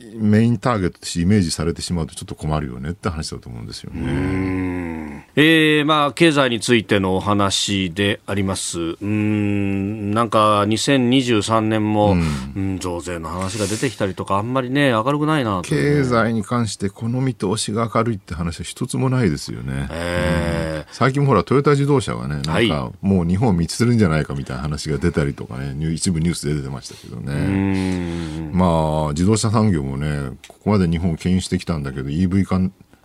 [0.00, 5.26] メインターゲットとしてイメージされてしまうとちょっと困るよねって話だと思うんですよね。
[5.36, 8.78] えー、まあ経済についてのお話であります。
[9.00, 19.88] うん、なんか2023年も、うん、うん、増税の話が出てきたりとかあんまりね明るくないな、ね、経済に関してこの見通しが明るいって話は一つもないですよね。
[19.90, 28.50] えー、うん、最近もほらトヨタ自動車がねなんかもう日本を見つるんじゃないかみたいな話が出たりとかね一部ニュースで出てましたけどね。
[28.52, 32.58] まあ自動車産業もね、ここまで日本を牽引してきたんだけど、EV 化、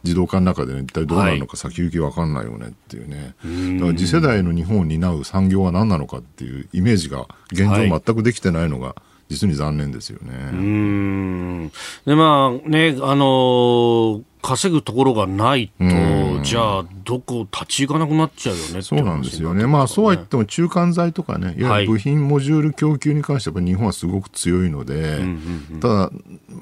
[0.04, 3.36] 自動化の中で、ね、一体どうなるのか先行き分かんないよねっていうね、
[3.80, 8.96] だから次世代の日本を担う産業は何なのかっていうイメージが現状全くできてないのが、
[9.30, 10.34] 実に残念ですよね。
[10.52, 11.72] うん。
[12.06, 25.20] でまあねあのー稼ぐところがないと、じゃあ、どこ立ち行かなくなっちゃうよねそうなんですよね、まあ、そうは言っても中間材とかね、いわゆる部品、モジュール供給に関しては、日本はすごく強いので、
[25.82, 26.12] ただ、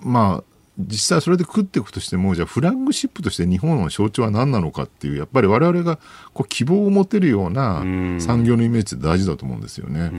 [0.03, 5.97] まあ、実際それで食っていくとしてもじゃあフラッグシップとして日本の象徴は何なのかっていうやっぱり我々が
[6.33, 7.79] こう希望を持てるような
[8.19, 10.11] 産業のイメージって大事だと思うんですよね。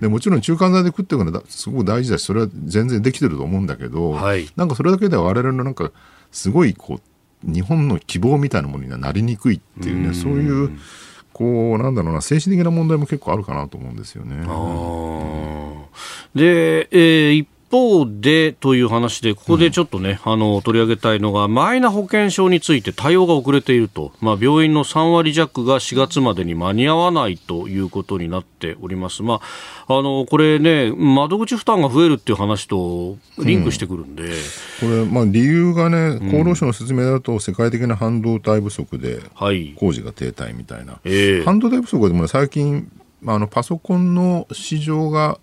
[0.00, 5.90] でもちろん中間材で食っていくのはすごく大事だしそれは全然できてると思うんだけど、はい、なんかそれだけでは我々のなんか
[6.30, 10.78] すごいこう日本の希望みたいなものにはなりにくいっていうねそういう
[11.32, 14.36] こうなんだろうな精神的な問題も結構あるかなと思うんですよね。
[16.34, 29.24] で、えー、一方でという話で、ここでちょっとね、うん、あの取り上げたいのが、マイナ保険証について対応が遅れていると、まあ、病院の3割弱が4月までに間に合わないということになっております。
[29.24, 29.40] ま
[29.88, 34.36] あ、あのこれね、窓口負担が増えるっていう話とリンクしてくるんで、うん、こ
[34.86, 39.20] れ、まあ、理由がね、厚労省の説明だと、世界的な半導体不足で
[39.76, 41.40] 工事が停滞みたいな、はいえ。
[41.40, 42.88] ー、半導体不足でも、ね、最近、
[43.26, 45.38] あのパソコンの市場が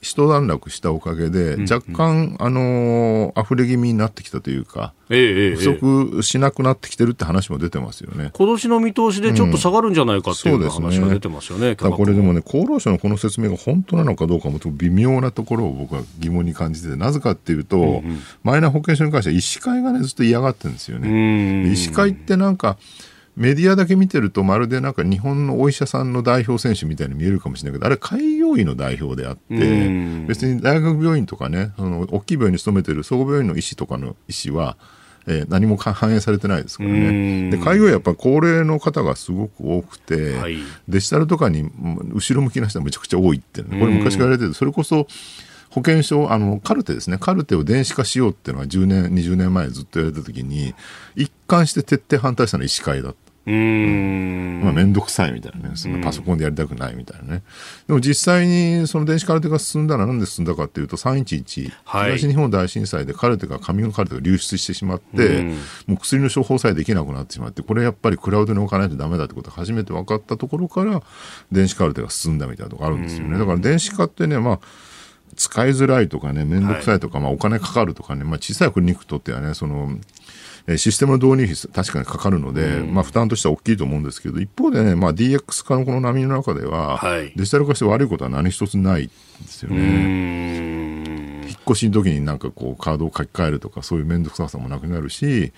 [0.00, 8.30] 一段落したおかげで、若干、あのー、溢れ気味になってきたというか、不足しなくなってきてるって話も出てますよね。
[8.34, 11.76] 今年の見通しでちょっと下がるんじゃないかっていう話が出てますよね。
[11.78, 11.96] うん、ね。
[11.96, 21.70] これでもね、厚労省のこの説明が本当なのかどうかも微妙なところを僕は疑問に感じてて、なぜかっていうと、うんうん、マイナ保険証に関しては医師会がね、ずっと嫌がってるんですよね。
[21.70, 22.76] 医師会ってなんか、
[23.36, 29.54] メディアだけ見てるとまるでなんか日本のお医者さんの代表選手みたいに見えるかもしれないけどあれ開業医の代表であって
[30.26, 34.76] 別に大学病院とかねその大きい病院に勤めてる総合病院の医師とかの医師は、
[35.26, 37.50] えー、何も反映されてないですからね。
[37.50, 41.68] で開業医はやっぱ高齢の方がすごく多くて、はい、デジタルとかに
[42.12, 45.08] 後ろ向きな人がめちゃくちゃ多いって、ね、これ昔から言われててそれこそ
[45.74, 47.18] 保険証、あの、カルテですね。
[47.18, 50.72] カルテを電子化しようっていうのは10年、20年前ずっと言われた時に、
[51.16, 53.23] 一貫して徹底反対したのは医師会だった。
[53.46, 54.60] うん。
[54.64, 57.42] まあ、面倒くさいみたいなね、そのパソコンでやりたくないみたいなね。
[57.86, 65.42] でも実際にその電子カルテが進んだらなんで進んだかっていうと、311、はい、東日本大震災でカルテが、紙のカルテが流出してしまって、
[65.86, 71.02] もう薬の処方さえできなくなってしまって、これやっぱりクラウドに置かないとダメだってことが初めて分かったところから、
[71.52, 73.38] 電子カルテが進んだみたいなとこあるんですよね。
[73.38, 74.60] だから電子化ってね、まあ、
[75.36, 79.98] 使いづらいとかね、面倒くさいとか、はい、まあお金かかるとかね、まあ小さいクリニックとってはね、その、
[80.78, 89.12] システムの導入費確かにかかるので、うん、まあ、負担としては大きいと思うんですけど一方でね、まあ、DX 化のこの波の中では、はい、デジタル化して悪いことは何一つないで
[89.46, 90.84] すよね。
[91.46, 95.52] 引っ越しの時になんかこうカードを書き換えるとかそういう面倒くささもなくなるし、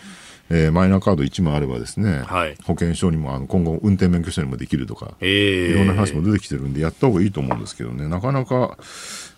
[0.50, 8.08] えー、マイナカード1枚あればですね、はい、保険証にもあの今後運転免許証にもできるとか、えー、いろんな話も出てきてるんでやった方がいいと思うんですけどね。
[8.08, 8.76] なかなか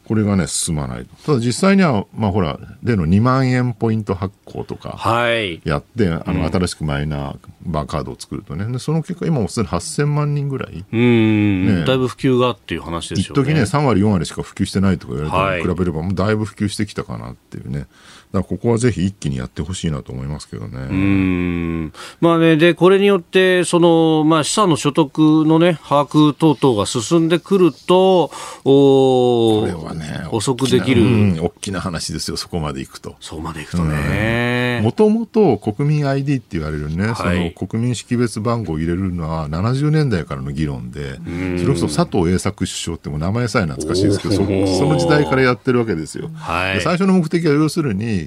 [0.09, 1.07] これがね、進まない。
[1.27, 4.99] ただ実際には、まあほら、例の2万円ポイント発行とか、
[5.65, 10.83] やって、はい、あの、新しくマイナバーカードを作るとね、でその結果、今もすでに8000万人ぐらい。
[10.91, 13.43] うん、ね、だいぶ普及がっていう話ですよね。
[13.43, 17.87] 一時ね、3割、4割しか普及してないとか言われて、比べれば、もうだいぶ普及してきたかなっていうね。
[18.33, 20.79] だここはぜひ一気にやってほしいなと思いますけどね。
[20.91, 28.31] うんまあね、で、これによって、その、まあ、資産の所得のね、把握等々が進んでくると、
[28.65, 31.41] おこれはね、遅くできる、うん。
[31.41, 33.17] 大きな話ですよ、そこまでいくと。
[33.21, 34.81] そうまでいくとね。
[34.83, 37.25] もともと国民 ID って言われるね、はい、そ
[37.65, 41.17] の国民識別番号を入れるのは70年代からの議論で、
[41.59, 46.31] それこそ佐藤栄作首相っても名前さえ懐かしいですけど、その時代からやってるわけですよ。
[46.35, 48.18] はい、最初の目的は要するに、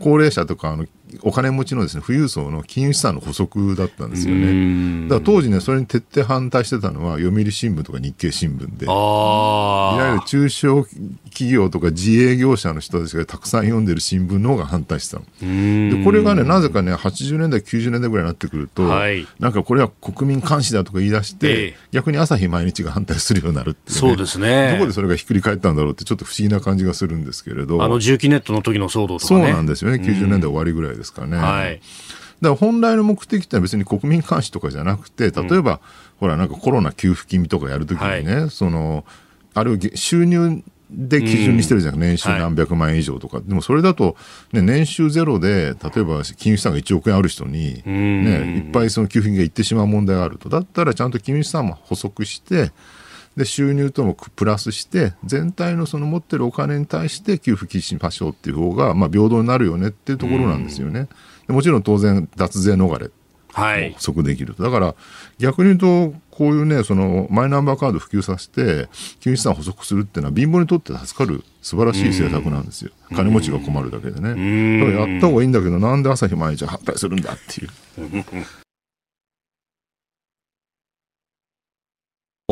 [0.00, 0.86] 高齢者とかあの
[1.22, 5.08] お金持ちのですね富裕層の金融資産の補足だったんですよね。
[5.08, 10.84] だから当時ねそれに徹底反対してたのは読売新聞とか日経新聞でいわゆる中小
[11.30, 15.96] 企業とか自営業者の人たちがたくさん読んでる新聞の方が反対してたの。
[15.96, 24.72] でこれがねなぜかね80年代90年代ぐらいになってくると、はい、なんかこれは国民監視だとか言い出して、えー、逆に朝日毎日が反対するようになるっていう、ね、そうですね。
[24.72, 27.82] どこでそれがひっくり返ったんだろうってちょっと不思議な感じがするんですけれど。
[27.82, 29.44] あの重機ネットの時の騒動とかね。
[29.44, 29.98] そうなんですよね。
[29.98, 31.36] 90年代終わりぐらいですかね。
[31.36, 31.84] はい、だか
[32.40, 35.78] ら本来の目的ってのは別に国民監視とかじゃなくて例えば、うん、
[36.20, 39.04] ほらなんかコロナ給付金とかやるときにね、はい、その
[39.54, 44.16] ある収入で基準にしてるじゃん、年収何百万円以上とか、はい、でもそれだと、
[44.52, 52.72] ね、年収ゼロで、例えば金融資産が1億円ある人に、ね、いっぱいその給付金がいってしまう問題があると、だったらちゃんと金融資産も補足して、
[53.36, 61.08] で収入ともプラスして全体のその持ってるお金に対して給付金しましょうっていう方が、まあ、平等になるよねっていうところなんですよね。
[61.48, 63.10] もちろん当然脱税逃れ
[63.54, 64.94] も不足できると、はい、だから
[65.38, 68.88] 逆に言うとこういうねそのマイナンバーカード普及させて
[69.20, 72.90] 金融資産補足するっていうのは貧乏にとって助かる素晴らしい政策なんですよ。
[73.14, 74.80] 金持ちが困るだけでね。
[74.80, 77.70] だからやった方がいいんだけどなんで朝日毎日反対するんだっていう。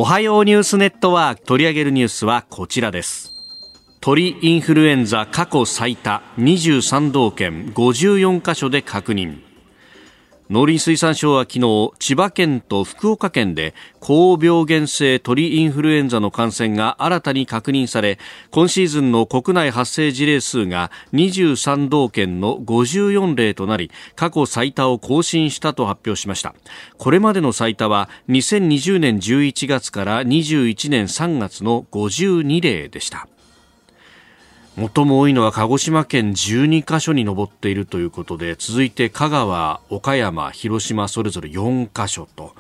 [0.03, 1.43] おはようニュースネットワーク。
[1.43, 3.35] 取り上げるニュースはこちらです。
[4.01, 9.50] 鳥インフルエンザ過去最多23道県54カ所で確認。
[10.51, 18.19] 農林水産省は昨日千葉県と福岡県で高病原性鳥インフルエンザの感染が新たに確認され
[18.51, 26.53] 今シーズンの国内発生事例数が23道県の54例となり過去最多を更新したと発表しました。
[26.99, 33.29] これまでの最多は2020年11月から21年3月の52例でした。
[34.77, 42.55] 最も多いのは鹿児島県12カ所に上っているということで続いて香川、岡山、広島それぞれ4カ所と、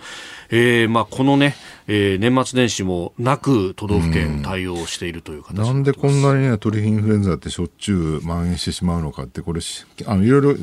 [0.50, 1.54] えーまあ、このね、
[1.92, 9.60] えー、年末年始もなく都道府県対応しているという形、うん、なんでこんなにね鳥インフルエンザってしょっちゅう蔓延してしまうのかってこれ
[10.06, 10.54] あのいろいろ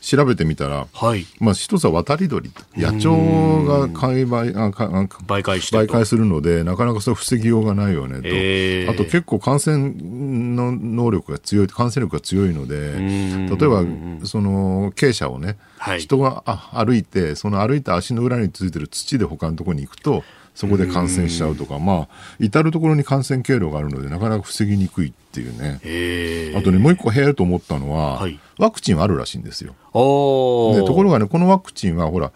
[0.00, 2.52] 調べてみたら、はい、まあ一つは渡り鳥。
[2.76, 4.86] 野鳥が買売あか
[5.26, 13.84] 媒介して媒介するのでなかなかそれ防ぎようがないよねと、えー、あと結構感染の能力が強い感染力が強いので例えば
[14.24, 20.22] その傾斜をね、はい、人があ歩いてその歩いた足の裏についてる土で他のところに行くと
[20.56, 26.56] そこで感染しちゃうとか、まあ、至る所に感染経路があるので、なかなか防ぎにくいっていうね。
[26.58, 29.74] あとね、もう一個へえと思ったのは、はい、ワクチンはあるらしいんですよ。
[29.92, 32.32] でところがね、このワクチンは、ほら、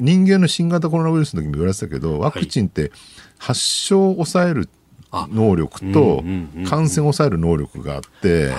[0.00, 2.90] 人間の新型コロナウイルスの時も言われてたけど、ワクチンって
[3.38, 4.68] 発症を抑える
[5.30, 6.22] 能力と
[6.68, 8.52] 感染を抑える能力があって、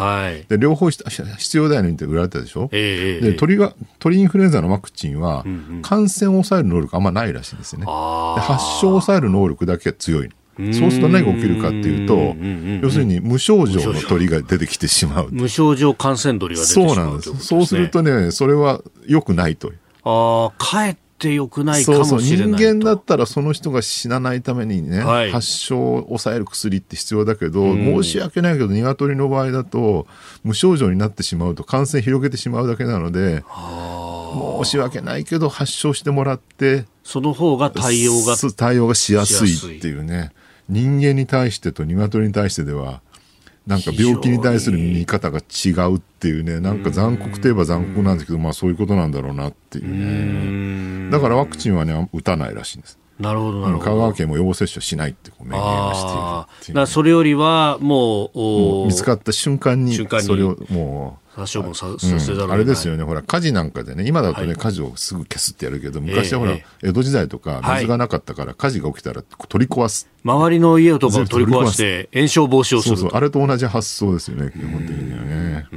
[0.48, 5.46] で両方必要だよねって売られたでしょ、えー、で鳥が鳥インフルエンザのワクチンは
[5.82, 7.86] 感染を抑える能力あんまないらしいんですよね。
[7.86, 12.36] で発症を抑える能力だけ強いそうすると何が起きるかっていうと、
[12.82, 15.28] 要するに無症状の鳥が出てきてしまう。
[15.32, 17.38] 無症状感染鳥が出てしまうそうなんです。
[17.40, 19.74] そうするとね、それは良くないと。
[20.04, 22.38] ああ、かえってよくないかもしれないそうそう。
[22.38, 30.08] 人間だったらその人が死なないためにね、はい、発症を抑える薬って必要だけど、うん、申し訳ないけど鶏の場合だと
[30.44, 33.44] 無症状になってしまうと感染広げてしまうだけなので
[34.64, 40.32] 申し訳ないけど発症してもらってその方が対応が対応がしやすいっていうね。
[40.68, 43.02] 人間に対してと鶏に対してでは
[43.68, 51.10] なんか病気に対する見方が違うっていうね、なんか残酷といえば残酷なんですけど、まあそういうことなんだろうなっていうね。
[51.10, 53.00] だからワクチンはね、打たないらしいんです。
[53.20, 53.86] なるほどなるほど。
[53.86, 59.96] 香川県も予防接種しないってこう明言をしている、ね、それよりはもうもう見つかった瞬間に。
[59.96, 70.08] それをもう殺処分させざるをあれですよね、ほら、火事なんかでね、今だとね、はい、火事をすぐ消すってやるけど、昔はほら、えー、江戸時代とか、水がなかったから、火事が起きたら取り壊す。
[70.24, 72.96] 周りの家とかを取り壊して、炎症防止をする。
[72.98, 75.68] そうそう、あれと同じ発想ですよね、基本的にはね。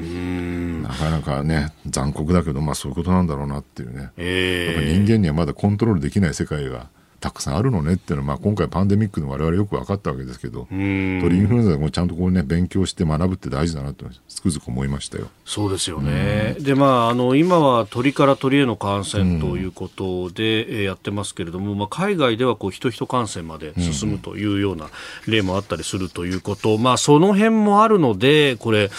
[0.83, 4.11] なかなかね、残酷だけど、まあそういうことなんだろうなっていうね。
[4.17, 6.87] え人間にはまだコントロールできない世界が
[7.21, 15.29] たくさんあるのねっていうのは、まあ、今回パンデミックで我々よく分かったわけですけど鳥インフルエンザでもちゃんとこう、ね、勉強して学ぶって大事だなとつくづく思いましたよ。
[15.45, 24.89] そうですよね、でまあ、あの今は鳥から鳥への感染ということで、えやってますけれども、まあ、海外ではこう人々感染まで進むというような
[25.27, 28.91] 例もあったりするということ、まあ、その辺もあるのでこれ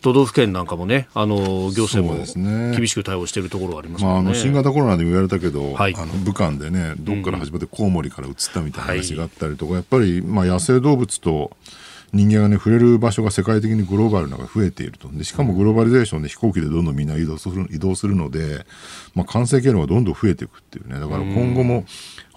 [0.00, 1.36] 都道府県なんかもね、あの
[1.72, 2.14] 行政も
[2.74, 11.50] 厳しく対応しているところがあります、ね、まあ、あの新型コロナで言われたけど、はい、あの武漢でね、どっから始まってコウモリから移ったみたいな話があったりとか、はい、やっぱり、まあ、野生動物と
[12.12, 15.08] 人間がね、触れる場所が世界的にグローバルなのが増えていると。
[15.08, 18.64] で、しかもグローバリゼーションで飛行機でどんどんみんな移動する移動するので、
[19.14, 20.98] まあ、感染経路がどんどん増えていくっていうね。
[20.98, 21.84] だから今後も、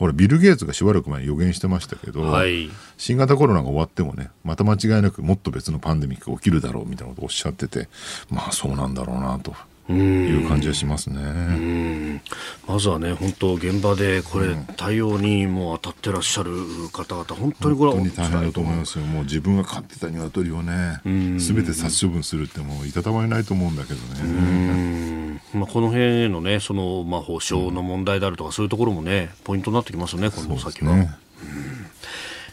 [0.01, 7.87] ほら、ビル・ゲイツがしばらく前に予言してましたけど、はい、新型コロナが終わってもね、また間違いなくもっと別のパンデミックが起きるだろうみたいなことをおっしゃってて、
[8.31, 9.53] まあそうなんだろうなと。
[9.91, 12.21] いう感じはしますね。
[12.67, 16.51] まずはね、本当現場でこれ、対応にもう当たってらっしゃる
[16.91, 19.05] 方々、本当にこれは本当に大変だと思いますよ。
[19.05, 21.01] もう自分が飼ってた鶏をね、
[21.39, 25.41] すべて殺処分するってもういたたまれないと思うんだけどね。
[25.53, 30.95] まあこの辺へのね、そのまあ保証の問題であるとか、そういうところもね、ポイントになってきますよね、この先は。
[30.95, 31.11] ね、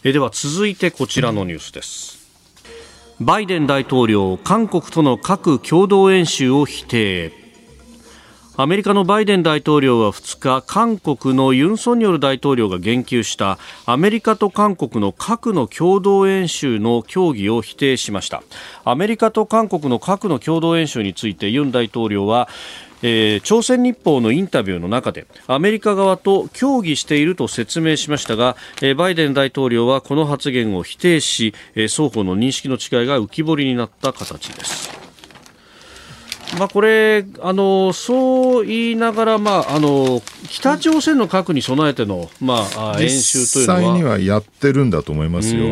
[0.05, 2.18] えでは続いてこちらのニュースです。
[3.21, 7.33] バイデン大統領韓国との核共同演習を否定。
[8.57, 18.45] アメリカのバイデン大統領は2日韓国のユン・ソンニョル大統領が言及したアメリカと韓国の核の共同演習の協議を否定しました。
[18.85, 22.49] アメリカと韓国の核の共同演習についてユン大統領は
[23.03, 35.08] えー、朝鮮日報のインタビューの中でアメリカ側と協議していると説明しましたが、えー、バイデン大統領はこの発言を否定し、えー、双方の認識の違いが浮き彫りになった形です。
[36.59, 43.81] まあ、これあの、そう言いながら、まあ、あの北朝鮮の核に備えての、まあ、演習というのは。
[43.81, 45.67] 実際にはやってるんだと思いますよ。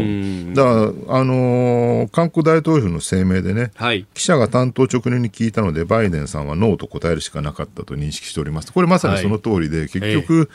[0.55, 8.72] だから、あの韓国大統領の声明でね、はい、記者が担当直入に聞いたので、バイデンさんはノーと答えるしかなかったと認識しております。
[8.72, 10.51] これまさにその通りで、はい、結局、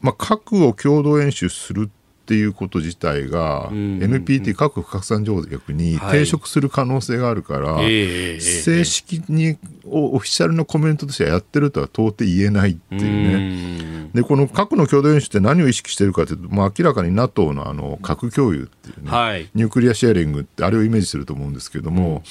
[0.00, 1.90] まあ、核を共同演習する
[2.30, 14.10] っていうこと自体が、NPT 核不拡散条約に抵触する可能性があるから、正式にオフィシャルのコメントとしてはやってるとは到底言えないっていうね。
[14.14, 22.22] でこの核の共同演習って何を意識してるかというと、まあ、明らかに NATO のあの核共有っていうね、はい、ニュークリアシェアリングってあれをイメージすると思うんですけども、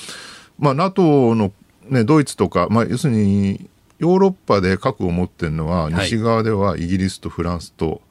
[0.60, 1.52] うん、まあ、NATO の、
[1.90, 3.70] ね、ドイツとか、まあ、要するに
[4.00, 8.02] ヨーロッパで核を持ってるのは西側ではイギリスとフランスと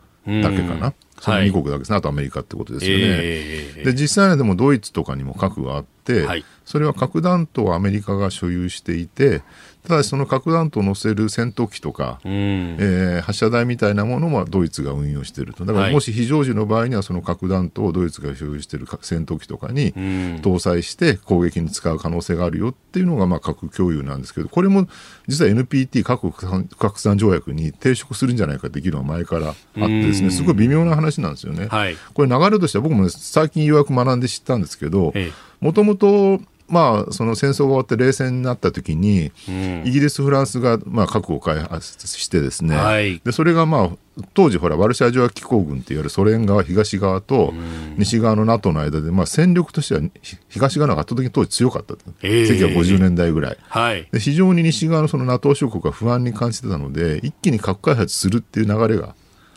[0.43, 0.95] だけかな。
[1.21, 3.05] その2国だけですね、はい、あとアメリカってことですよね。
[3.05, 9.43] えー、で実際にでもドイツとかにも核があって、はい、それは核弾頭をアメリカが所有していて、
[9.89, 15.65] ただしその核弾頭を乗せる戦闘機とか、うん、えー、発射台みたいなものもドイツが運用していると。
[15.65, 24.87] だからもし非常時の場合にはその核弾頭をドイツが所有している戦闘機とかに搭載して攻撃に使う可能性があるよっていうのがまあ核共有なんですけど、これも
[25.27, 26.31] 実は NPT 核
[26.77, 31.69] 拡散条約に抵触するんじゃないかって議論は前からあってですね、すごい微妙な話なんですよね。
[31.69, 35.15] はい、これ流れとしては僕も、ね、最近ようやく学んで知ったんですけど、
[35.61, 43.91] もともとまあ、その戦争が終わって冷戦になった時に、うん、イギリス、フランスが、まあ、核を開発してですね、はい、でそれが、まあ、
[44.35, 47.55] 当時ほらワルシャワ条約機構軍っていわゆるソ連側東側と
[47.97, 50.03] 西側の NATO の間で、まあ、戦力としては
[50.49, 59.15] 東側の方が圧倒的に当時強かった、えー、1950年代ぐらい、はい、で非常に西側のその NATO 諸国が不安に感じてたので一気に核開発するっていう流れが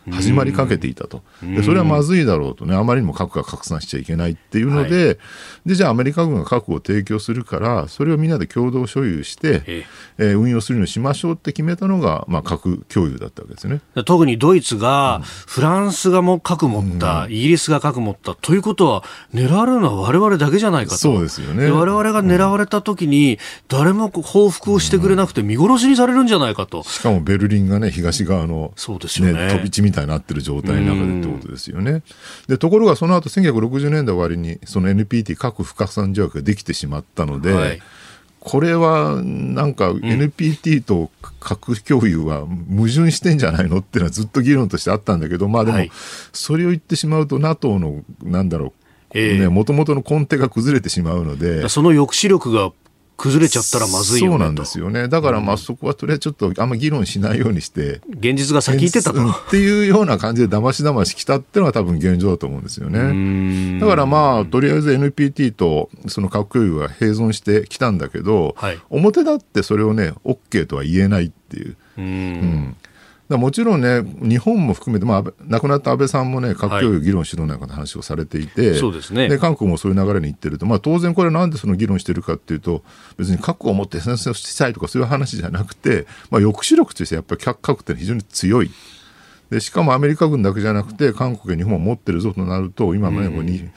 [0.09, 5.17] 始まりかけていたと、でそれはまずいだろうとね、あまりにも核が拡散しちゃいけないっていうので、はい、
[5.65, 9.85] でじゃあ、アメリカ軍が核を提供するから、それをみんなで共同所有して、え
[10.17, 10.23] え。
[10.31, 13.81] ー、運用するようにしましょうって決めたのが、まあ、核共有だったわけですね。
[14.05, 21.69] 特にドイツが、うん、フランスがも核持った、うん、イギリスが核持った、ということは、狙われるのはわれわれだけじゃないかと、そうですよね。
[21.69, 26.83] われわれが狙われたときに、誰も報復をしてくれなくて、見殺しにされるんじゃないかと。
[26.83, 29.49] しかもベルリンがね、東側の、そうですよね。
[29.49, 32.03] 飛び地みたいになってる状態態の中でってことですよね。
[32.47, 37.81] でところがその後1960年代終わりにその NPT 核不拡散条約ができてしまったので、はい、
[38.39, 45.79] これはなんか NPT と核共有は矛盾してんじゃないのっていうのはずっと議論としてあったんだけど、まあでも、
[46.31, 48.73] それを言ってしまうと NATO のなんだろ
[49.13, 51.67] う、もともとの根底が崩れてしまうので。
[51.69, 52.71] その抑止力が
[53.17, 55.07] 崩れちゃったらまずいよねそうなんですよね。
[55.07, 58.01] だからまあそこはとりあえずちょっとあんま議論しないようにして。
[58.09, 59.23] 現実が先行ってたと。
[59.29, 63.79] っていうような感じでだましだまし来たっていうのが多分現状だと思うんですよね。
[63.79, 71.75] だからまあとりあえず NPT とその核共有は併存してきたんだけど、はい、表だってそれをね OK とは言えないっていう。
[71.97, 72.75] うん
[73.37, 82.83] もちろんね、日本も含めて、まあ、亡くなった安倍さんもね、核共有議論しろなんかの話をされていて、はい、そうですね、で韓国もそういう流れにいってると、まあ、当然これ、なんでその議論してるかっていうと、
[83.17, 88.71] 別に核を持って戦争したいとかそういう話じゃなくて、まあ、抑止力としてやっぱり核って非常に強い。
[89.51, 93.71] でしかもアメリカ軍だけじゃなくて、韓国や日本も持ってるぞとなると、今もね、うん、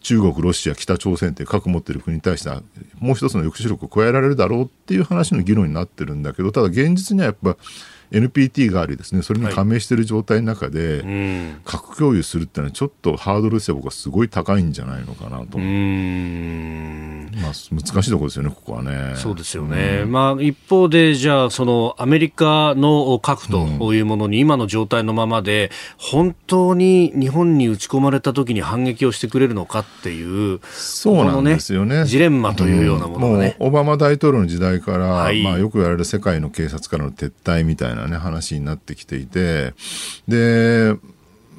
[0.00, 2.60] 中国、ロシア、北朝鮮って核持ってる国に対しては、
[2.98, 7.56] もう一つの抑止力を加えられるだろうっていう話の議論になってるんだけど、ただ現実にはやっぱ、
[8.12, 15.58] NPT がありですねそれに加盟している状態の中で、はい、核共有するっていうのはちょっとハードルとしては僕はすごい高いんじゃないのかなと。
[15.58, 19.14] まあ、難しいところですよね、ここはね。
[19.16, 20.04] そうですよね。
[20.06, 32.04] まあ、一方で、じゃあ、その、アメリカの核というものに今の状態のままで、本当に日本に撃ち込まれた時に反撃をしてくれるのかっていう、そうなんですよね。
[32.04, 33.56] ジレンマというようなものがね。
[33.58, 39.74] オバマ大統領の時代から、はい、まあ、よく言われる世界の警察からの撤退みたいななね、話になってきていて、
[40.28, 40.94] で、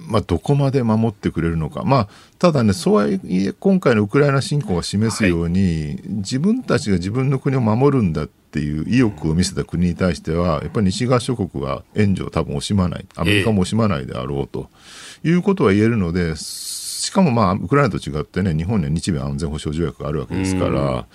[0.07, 14.69] まあ、どこまで守ってくれるのか、まあ、ただね、そうはいえ、今回のウクライナ侵攻が示すように、はい、自分たちが自分の国を守るんだっていう意欲を見せた国に対しては、やっぱり西側諸国は援助を多分惜しまない、アメリカも惜しまないであろうと。
[15.23, 21.05] いうことは言えるので、しかもまあ、ウクライナと違ってね、日本には日米安全保障条約があるわけですから、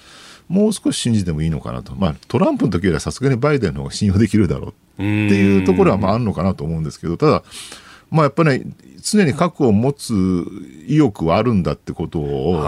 [0.48, 7.42] もう少し信じてもいいのかなと、まあ、トランプの時よりはさすがにバイデンの方が信用できるだろうっていうところはまああるのかなと思うんですけど、ただ、
[8.10, 8.66] まあ、やっぱり、ね、
[9.02, 10.12] 常に核を持つ
[10.86, 12.64] 意欲はあるんだってことを、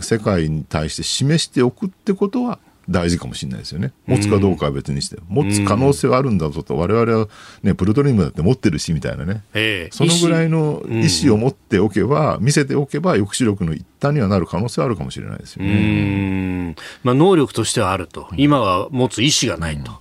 [0.00, 2.58] 世界に対して示しておくってことは
[2.88, 3.92] 大事かもしれないですよね。
[4.06, 7.28] 持つかどうかは別にして、持つ可能性はあるんだぞと、我々は
[7.62, 9.42] ね、プルトニウムだって持ってるし、みたいなね。
[9.90, 16.74] そのぐらいの意思を持っておけば、見せておけば、抑止力の一端にはなる可能性はあるかもしれないですよね。
[17.02, 18.28] まあ、能力としてはあると。
[18.36, 19.92] 今は持つ意思がないと。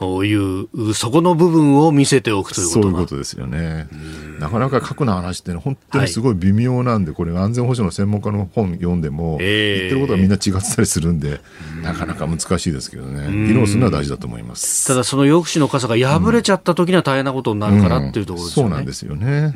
[0.00, 3.88] いうそこの部分を見せておくということそういうことですよね。
[4.40, 11.40] なかなか核の話って、ね、本当にすごい微妙なんで、はい、これ安全保障の専門家の本読んでも、えー、言ってることはみんな違ってたりするんで、
[11.82, 14.86] なかなか難しいですけどね、議論するのは大事だと思います。
[14.86, 18.70] ただ、その抑止の傘が破れちゃった時には大変なことになるからっていうところですよね。
[18.70, 19.54] そうなんですよね。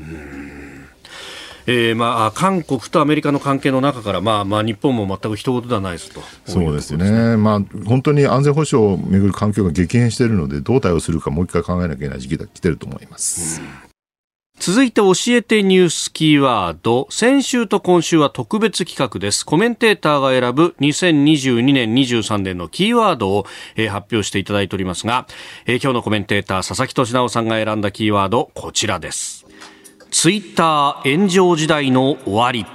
[1.70, 13.60] えーまあ、韓国とアメリカの関係の中から、まあまあ、日本も全く一言ではないですとそうですね、まあ、本当に安全保障をめぐる環境が激変しているので、どう対応するか、もう一回考えなきゃいけない時期が来てると思います。
[13.60, 13.88] うん
[14.60, 17.06] 続いて教えてニュースキーワード。
[17.10, 19.46] 先週と今週は特別企画です。
[19.46, 23.46] コメンテーターが選ぶ2022年23年のキーワードを、
[23.76, 25.28] えー、発表していただいておりますが、
[25.66, 29.47] えー、今日のコメンテーター佐々木俊直さんが選んだキーワード、こちらです。
[30.10, 32.66] ツイッター炎上時代の終わり。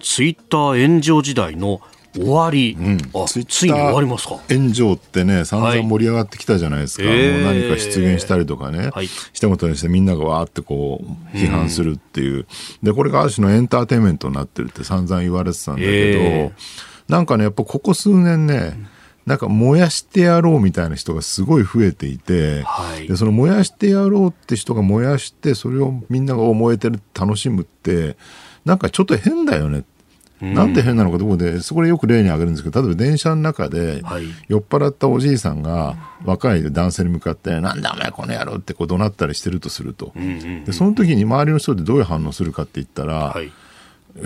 [0.00, 1.80] ツイッター炎上時代の
[2.14, 4.40] 終わり、うん、あついに終わりますか。
[4.48, 12.46] 炎上ってね散々盛り上がってきたじゃないですか、はい、もう何か出現したりとかね、はい、したことにしてみんながわーってこう批判するっていう、
[12.82, 16.52] でこれがある種のエンターテインメントになってるって散々言われてたんだけど、
[17.08, 18.76] なんかねやっぱここ数年ね、
[19.30, 28.16] なんか燃やしてやろうみたいな人がすごい増えていて、はい、でその燃やしてやろうって人が燃やしてそれをみんなが燃えてる楽しむって
[28.64, 29.84] なんかちょっと変だよね。
[30.40, 34.02] なんで変なのかところで、そこでよく例に挙げるんですけど、例えば電車の中で、
[34.48, 40.14] 酔っ払ったおじいさんが若い男性に向かって、なんだお前この野郎ってこう怒鳴ったりしてるとすると。
[40.64, 43.52] で、その時に周りの人でどういう反応するかって言ったら、はい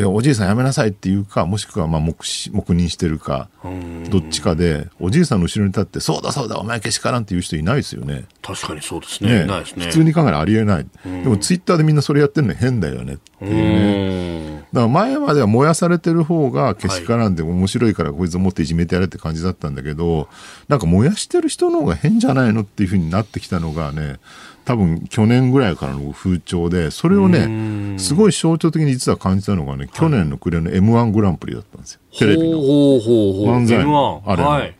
[0.06, 3.48] おじいさんやめなさいっていうか、もしくはまあ黙黙認してるか、
[4.10, 8.24] どっちかで、おじいさんの後ろに立って、そうだそうだ、お前けしからんっていう人いないですよね。
[8.42, 9.44] 確かにそうですね。
[9.44, 10.86] ねね普通に考えたらありえない。
[11.04, 14.66] でもツイッターでみんなそれやってるの変だよねっていうね。
[14.72, 20.28] だから前までは燃やされてる方がけしからんで面白いからこいつを持っていじめてやれって感じだったんだけど、
[20.68, 24.18] なんか燃やしてる人の方が変じゃないのっていうふうになってきたのがね、
[24.64, 32.00] 多分去年ぐらいからの風潮で、それをね、すごい象徴的に実は感じたのがね、去年の暮れの M1 グランプリだったんですよ。
[32.18, 32.58] テレビの。
[32.58, 34.22] 漫才の。
[34.26, 34.74] あれ、はい、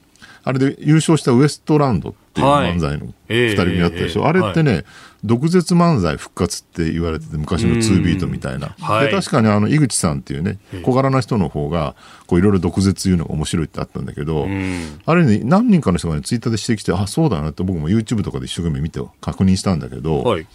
[0.44, 4.26] あれで優勝したウエストランドっていう漫才の二人組あったでしょ？
[4.26, 4.84] あれってね、
[5.24, 11.94] 毒舌漫才復活って言われてて昔の2ビートみたいな、確かにあの井口さんっていうね小柄な人の方が
[12.30, 14.46] いろいろ毒舌言うのが面白いってあったんだけど、
[15.06, 20.46] あれに何人かの人が、ね、ツイッターで指摘してあそうだなって僕も YouTube とかで一生懸命見て確認したんだけど、はい、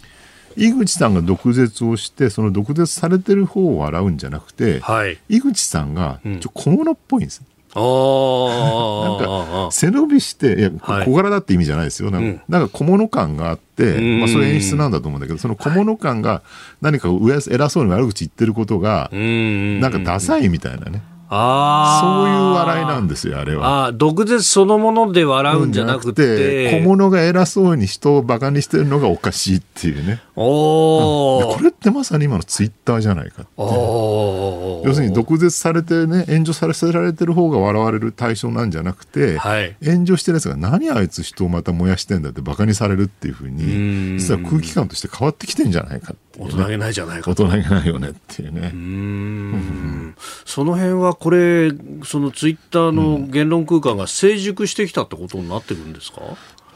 [0.56, 7.42] 井口さんが毒舌をしてその毒舌されてる方を笑うんじゃなくて、はい、井口さんがちょ小物っぽいんです、
[7.74, 10.70] なんか背伸びしていや
[11.04, 16.42] 小柄だって意味じゃないですよ、なんかなんか小物感があって、まあ、それ演出なんだと思うんだけどその小物感が
[16.80, 17.08] 何か
[17.48, 21.02] 偉そうに悪口言ってることがなんかダサいみたいなね。
[21.32, 23.86] あそういう笑いなんですよ、あれは。
[23.86, 26.80] あ毒舌そのもので笑うんじゃなくて。
[26.80, 30.20] 小物が偉そうに人をバカにしてるのがおかしいっていうね。
[30.34, 48.70] おこれってまさに今のツイッターじゃないか要するに毒舌されてね、炎上させられてる方が笑われる対象なんじゃなくて、はい、炎上してるやつが何あいつ人をまた燃やしてんだってバカにされるっていうふうに、実は空気感として変わってきてんじゃないかって大人げないじゃないか大人げないよねっていうね。
[48.72, 50.14] うん。
[50.46, 51.70] その辺はこれ、
[52.04, 56.22] そのツイッターの言論空間が成熟してきたってことになってるんですか、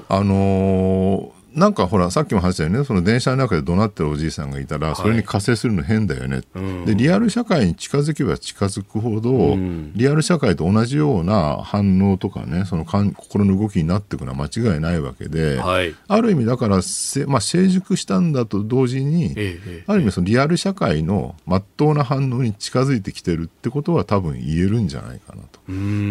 [0.09, 2.85] あのーなんかほらさっきも話したよね。
[2.85, 25.61] その電車の中で怒鳴ってるおじいさんがいたらそれに加勢するの変だよね、はい、でリアル社会に近づけば近づくほど、うん、リアル社会と同じような反応とかねその心の動きになっていくのは間違いないわけで、はい、ある意味だからせ、まあ、成熟したんだと同時に、ええ、ある意味そのリアル社会のまっとうな反応に近づいてきてるってことは多分言えるんじゃないかなと。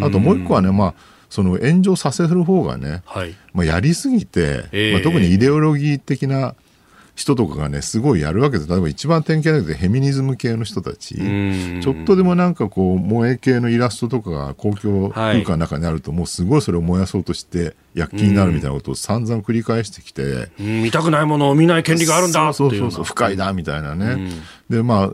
[0.06, 0.94] あともう一個はねまあ
[1.34, 6.54] その炎上させる方がね、はい、まあ、やりすぎて、えー、まあ、特にイデオロギー的な
[7.16, 8.70] 人とかがねすごいやるわけです。
[8.70, 11.16] 例えば一番典型だけどフェミニズム系の人たち。
[11.16, 24.30] ちょっとでもなんかこう萌え系のイラストとかが公共空間の中にあると、はい、もうすごいそれを燃やそうとして躍起になるみたいなことを散々繰り返してきて見たくないものを見ない権利があるんだそうそうそう不快だみたいなね。
[24.70, 25.10] でまあ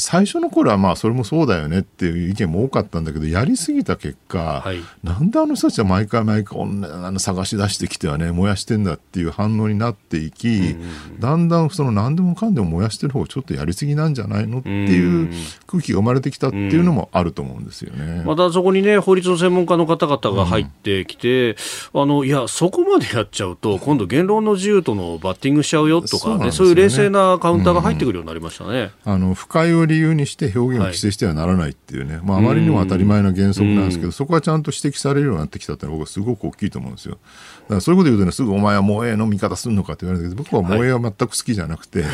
[0.00, 6.64] 最初の頃はまあそれもそうだよねっていう意見も多かったんだけどやりすぎた結果、はい、なんであの人たちは毎回毎回あ
[7.10, 10.76] の探し出してきてはね燃やしてんだっていう反応になっていき、
[11.18, 15.30] だんだんその何でもかんでも燃やしてる方がちょっとやりすぎなんじゃないのっていう
[15.66, 18.22] 空気が生まれてきたっていうのもあると思うんですよね。
[18.24, 21.56] またそこにね法律の専門家の方々が入ってきて、
[21.94, 28.90] あのいやそこまでやっちゃうと 今度言論の自由とのバッティングしちゃうよとかね、そういう冷静なカウンターが入ってくるようになりましたね。
[29.04, 37.18] あの不快を理由にして表現を規制してはならないっていうね、はい、まあ、あまりにも当たり前な原則なんですけど、そこはちゃんと指摘されるようになってきたってのは僕はすごく大きいと思うんですよ。
[37.62, 42.10] だからそういうこと言うとね、すぐお前は萌えの味方するのかって言われるけど、僕は萌えは全く好きじゃなくて、はい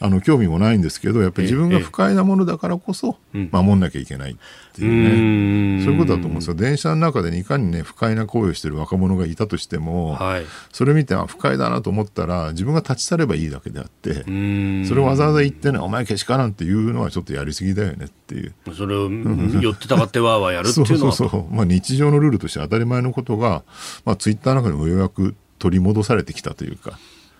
[0.00, 4.36] あの興味もないんですけどやっぱり自分が不快なものだからこそ守んなきゃいけないっ
[4.74, 6.54] ていうね、そういうことだと思うんですよ。
[6.54, 18.54] 電車の中でいかにね不快な行為をしてる若者がいたとしても、はい、それ見て不快だなと思ったら自分が立ち去ればいいだけであってそれをわざわざ言ってねお前けしからんっていうのはちょっとやりすぎだよねっていう。
[18.74, 21.12] それを寄ってたかってわーわーやるっていうのは。
[21.14, 23.62] そうそうそう、まあ、日常のルールとして当たり前のことが、
[24.04, 26.98] まあ、ツイッターの中にもようやく取り戻されてきたというか。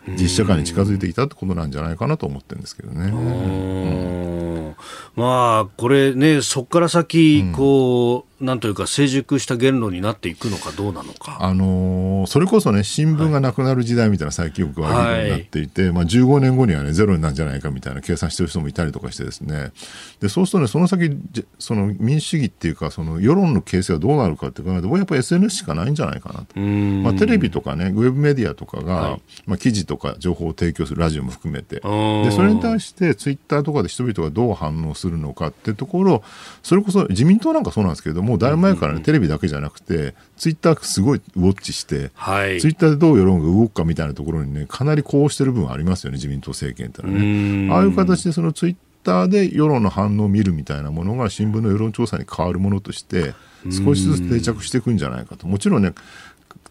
[0.09, 3.07] 実社会に近づいていたってことなんじゃないかなと思ってるんですけどね。
[3.07, 4.77] うん。
[5.17, 15.25] まあこれねそこから先こう、なんというか成熟した言論になっていくのかどうなのか、あのー、それこそね新聞がなくなる時代みたいな最近よく悪い。
[15.25, 19.73] になっていて、はい、まあ、15年後にはねゼロになるんじゃないかみたいな計算してる人もいたりとかしてですね。
[20.21, 21.17] でそうするとねその先
[21.59, 31.77] その民主主義っていうかその世論の形成はどうなるかって考えるとやっぱり SNS しかないんじゃないかなと、まあ、テレビとかねウェブメディアとかが、はい、まあ、記事とか情報を提供するラジオも含めて。
[31.77, 36.23] でそれに対してツイッターとかで人々がどう反応するのかっていうところ
[36.63, 47.73] それこそ自民党なんかそうなんですけれどもだいぶ前からね、テレビだけじゃなくてツイッターすごいウォッチして、はい、ツイッターでどう世論が動くかみたいなところにねかなりこうしてる部分ありますよね自民党政権ってのはね。
[47.73, 53.35] ああいう形でそのツイッターで世論の反応を見るみたいなものが新聞の世論調査に変わるものとして
[53.71, 55.47] 少しずつ定着していくんじゃないかと。
[55.47, 55.95] もちろんね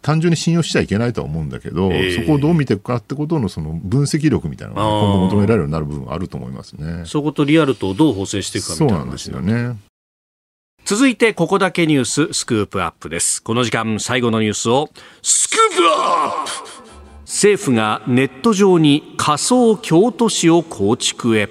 [0.04, 7.04] 単純に信用しちゃいけないとは思うんだけど、えー、そこをどう見ていくかってことのその分析力みたいなのが、今後求められるようになる部分あると思いますね。
[7.06, 9.78] そことリアルとどう補正していくかみたいな、そうなんですよね。
[10.84, 13.42] 続いてここだけニューススクープアップです。
[13.42, 14.90] この時間最後のニュースを
[15.22, 16.50] スクープアップ!
[17.22, 21.48] 政府がネット上に仮想京都市を構築へ。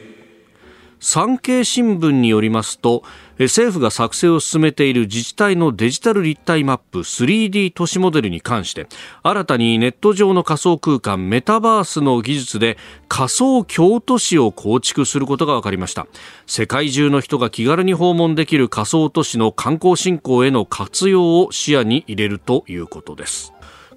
[1.00, 3.02] 産経新聞によりますと
[3.40, 8.88] 政府が作成を進めている自治体のデジタル立体マップ 3D 都市モデルに関して
[9.24, 12.78] 新たにネット上の仮想空間メタバースの技術で
[13.08, 16.08] 仮想京都市を構築することが分かりました。
[16.46, 23.54] 世界中の人が気軽に訪問できる仮想都市の観光振興への活用を視野に入れるということです。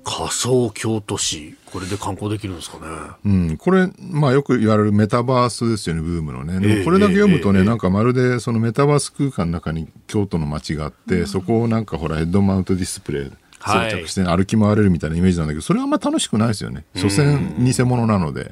[0.07, 2.85] 仮想京都市これで観光できるんですかね、
[3.25, 6.61] うん、これ、まあ、よく言われるメタバースですよねブームのね。
[6.61, 16.85] でもこれだけ読むとね、えー、なんかまるでそのメタバース空間の中に京都の街があって、うん、そこをなんかほらヘッドマウントディスプレイ装着して歩き回れるみたいなイメージなんだけど、それはあんま楽しくないですよね。
[16.95, 18.45] 所詮偽物なので。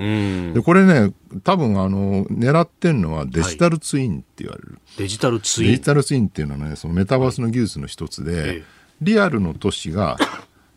[0.52, 1.12] で、これね、
[1.44, 4.72] 多分あの、狙ってるのはデジタルツインって言われる。
[4.72, 5.70] はい、デジタルツイン。
[5.70, 8.64] デジタルツインっていうのはね、そのメタバースの技術の一つで、
[9.00, 10.16] リアルの都市が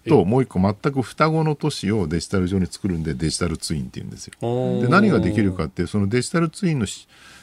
[0.08, 4.34] ともう一個全く双子の都市をデジタル上に作るんでデジタルツインっていうんですよ。
[4.82, 6.88] で何ができるかってそのデジタルツインの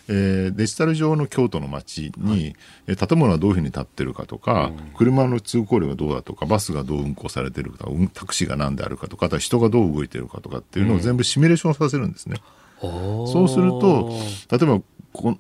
[0.07, 2.55] えー、デジタル上の京都の街に、
[2.87, 12.37] はい、建物はどういうふうに建ってるかとか、うん、車の通行量がどうだとかバスがどう運行されてるかタクシーが何であるかとかあとは人がどう動いてるかとかっていうのを全部シミュレーションさせるんですね。
[12.83, 12.91] うん、
[13.29, 14.11] そうすると
[14.51, 15.39] 例えばこ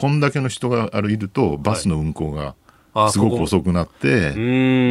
[0.00, 2.54] こんだけの人があるいるとバスの運行が、
[3.10, 4.32] すごく遅くなって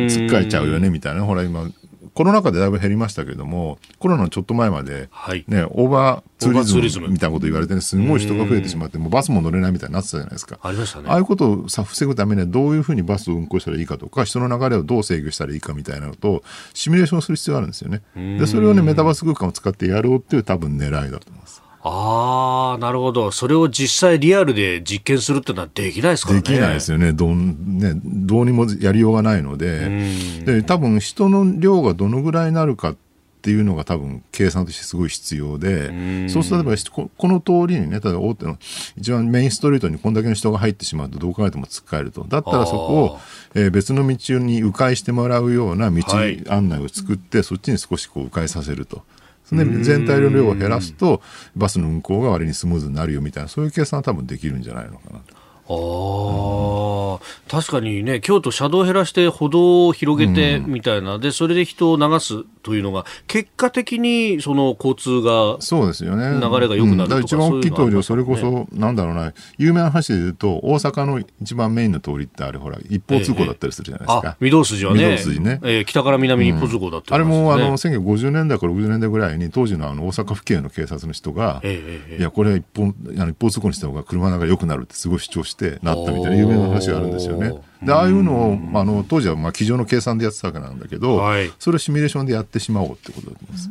[0.10, 1.24] つっかえちゃうよねみたいな。
[1.24, 1.70] ほら今
[2.16, 10.58] コロナ禍でだいぶ減りましたけれどもコロナのちょっと前まで、はい、ね、オーバーツーリズムみたいなこと言われて、ね、すごい人が増えてしまってもうバスも乗れないみたいになってたじゃないですか。
[10.62, 11.10] ありましたね。
[11.10, 16.42] ああいうことをさ防ぐためにはどういうふうにバスを運行したらいいかとか人の流れをどう制御したらいいかみたいなのと
[16.74, 18.02] シミュレーションする必要があるんですよね。
[18.16, 23.32] でそれをねメタバース空間を使ってやろうっていう多分狙いだと思いますああ、なるほど。
[23.32, 26.42] それを実際リアルで実験するっていうのはできないですからね。
[26.42, 27.14] できないですよね。
[27.14, 30.10] どん、ね、どうにもやりようがないので、
[30.46, 32.96] で、多分人の量がどのぐらいになるかっ
[33.44, 38.58] ていうのが多分計算としてすごい必要で、そうすると例えばこの通りにね、例えば大手の
[38.98, 42.26] 一番メインストリートにこんだけの人が入ってしまうとどう考えても突っかえると。
[42.28, 43.20] だったらそこを、
[43.54, 46.02] えー、別の道に迂回してもらうような道
[46.50, 49.04] 案内を作って、はい、そっちに少しこう迂回させると。
[49.52, 51.22] で全体の量を減らすと
[51.56, 55.36] バスの運行が割にスムーズになるよみたいなそういう計算は多分できるんじゃないのかなと。
[55.68, 57.20] ああ、うん、
[57.50, 66.40] 確かにね、京都車道を減らして歩道を広げてみたいな、うん、で、それで人を流すというのが結果的にその交通がそうですよね。
[66.42, 75.04] 流れが良くなるとか、うん、一番大きい通りはそれこそ、なんだろうな有名な話で言うと大阪の一番メインの通りってあれほら一方通行だったりするじゃないですか、ええ、御堂筋はね。
[75.04, 77.24] 御堂筋ね、えー、北から南に一方通行だった、ね。
[77.24, 87.54] うん、あれもあの1950年代から60年代ぐらいに当時のあの大阪府警の警察の人が、え、いやこれは一方あの一方通行にした方が車の中良くなるってすごい主張してなったみたいな有名な話があるんですよね。
[87.86, 93.70] でああいうのをあの当時はまあ机上の計算でやってたわけなんだけど、はい、それをシミュレーションでやってしまおうってことだと思います。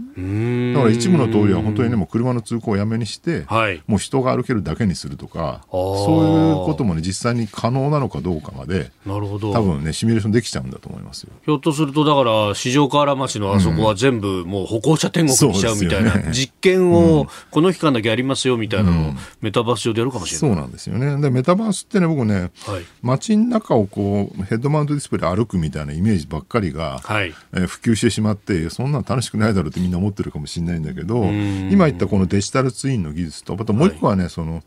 [0.74, 9.52] だから一部の通りは本当にねもう車の通行をやめにして、はい、もう人が歩けるだけにするとかそういうこともね実際に可能なのかどうかまでなるほど。
[9.52, 11.30] 多分ねシミュレーションできちゃうんだと思いますよ。
[11.44, 21.20] ひょっとするとだから四条河原町のあそこは全部もう歩行者天国にしちゃうみたいな、ね、実験をこの期間だけやりますよみたいなのをメタバース上でやるかもしれない、そうなんですよね。
[21.20, 24.03] でメタバースってね僕ね、はい、街の中をこう
[24.48, 34.62] ヘッドマウントディスプレイ歩くみたいなイメージばっかりが、はい、えー、普及してしまってそんなの楽しくないだろうってみんな思ってるかもしれないんだけど今言ったこのデジタルツインの技術とあともう一個はね、はい、その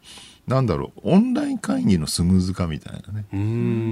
[0.47, 3.25] なんだろうオンライン会議のスムーズ化みたいなね。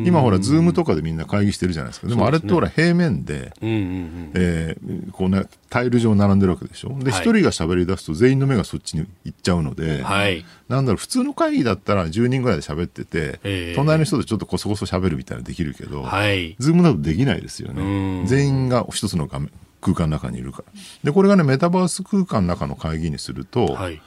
[0.07, 2.07] 今ほらズームとかでみんな会議してるじゃないですか。
[2.07, 4.77] でもあれってほら平面で、え
[5.11, 6.97] こうねタイル状並んでるわけでしょ。
[6.99, 18.25] で一、はい、人が喋り出すと全員の目がそっちに行っちゃうので、はい、なんだろう普通の会議だったら10人ぐらいで喋ってて、えー、隣の人とちょっとこそこそ喋るみたいなできるけど、はい、ズームだとできないですよね。
[18.27, 19.51] 全員が一つの画面
[19.81, 20.63] 空間の中にいるから。
[21.03, 24.01] でこれがねメタバース空間の中の会議にすると、はい、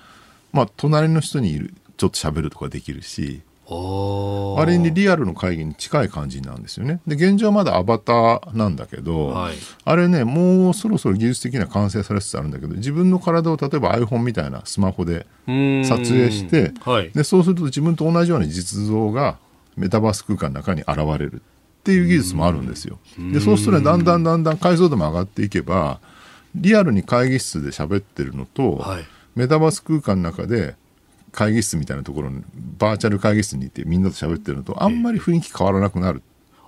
[0.52, 7.00] まあ隣の人にいるちょっと喋るとかできるしあれにリアルの会議に近い感じなんですよね。
[7.06, 19.36] で、現状はまだアバターなんだけど、はい、あれね、もうそろそろ技術的には完成されつつあるんだけど、自分の体を例えば iPhone みたいなスマホで撮影して、はい、でそうすると自分と同じような実像が
[19.76, 22.98] メタバース空間の中に現れるっていう技術もあるんですよ。
[23.18, 26.00] で、そうするとね、だんだんだんだん解像度も上がっていけば、
[26.54, 29.04] リアルに会議室で喋ってるのと、はい、
[29.36, 30.74] メタバース空間の中で
[31.32, 32.42] 会議室みたいなところに
[32.78, 36.22] バーチャル会議室にいてみんなと喋ってるのとあんまり雰囲気変わらなくなる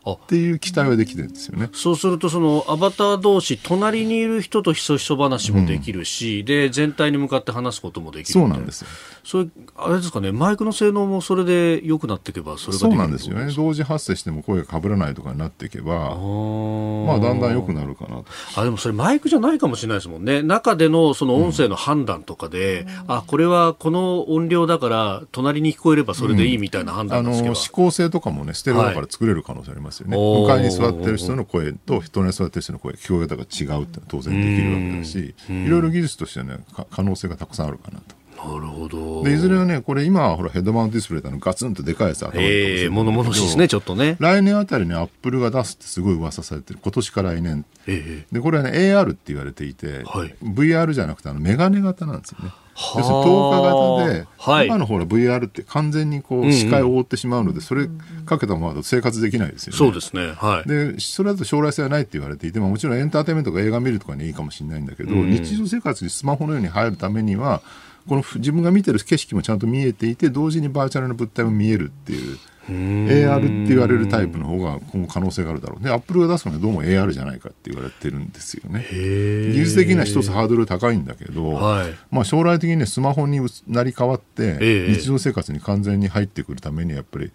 [0.06, 1.68] っていう期待はできてるんですよね。
[1.72, 8.88] そうすると、そのアバター同士、隣にいる人とひそひそ話もできるし、うん、で、全体に向かって話すこともできるそうなんですよ。
[9.22, 13.52] それ、あれですかね、マイクの性能もそれで良くなっていけば、それがそうなんですよね。
[13.54, 18.22] 同時発生しても声が被らないとかになっていけば、まあ、だんだん良くなるかな
[18.56, 20.42] あ、でもそれマイクじゃないかもしれないですもんね。
[20.42, 30.16] 中でのその音声の判断とかで、うん、あ、これはこの音量だから、隣に聞こえればそれでいいみたいな判断うん、あの、指向性とかもね、ステレオだから作れる可能性ありますよね。
[30.16, 36.58] はい、向かいに座ってる人の声と人に座ってる人の声聞こえ方が違うって当然できるわけだしいろいろ技術としてはね
[36.90, 38.19] 可能性がたくさんあるかなと。
[38.48, 39.22] なるほど。
[39.22, 44.16] で、いずれはね、これ今はほらヘッドマウントディスプレイのガツンとでかいやつ頭にええー、物々しいですね、ちょっとね。
[44.18, 46.80] 来年あたりにアップルが出すってすごい噂されてる。
[46.82, 47.64] 今年から来年。
[47.86, 52.50] えー、で、これはね、AR って言われていて、はい、VR じゃなくてあのメガネ型なんですよね。
[52.96, 57.88] 要するに透過型で、はい、今のほら VR って完全にこう視界を覆ってしまうので、うんうん、それ
[58.24, 59.78] かけたままだと生活できないですよね。
[59.78, 60.32] そうですね。
[60.32, 60.68] はい。
[60.68, 67.60] で、それだと将来性はないって言われていて、まあ、もちろんエンターテインメントとか映画見るとかにいいかもしれないんだけど、うん、日常生活にスマホのように入るためには、
[68.08, 72.38] この自分が見てる景色もちゃんと見えていて、同時にバーチャルの物体も見えるっていう。
[72.70, 75.84] AR って言われるタイプの方が今後可能性があるだろう。
[75.84, 78.86] で、アップルが出すのはどうも AR じゃないかって言われてるんですよね。
[78.90, 87.32] 技術的には一つハードル高いんだけど、はい、まあ将来的にね、スマホになり変わって、日常生活に完全に入ってくるためにやっぱり、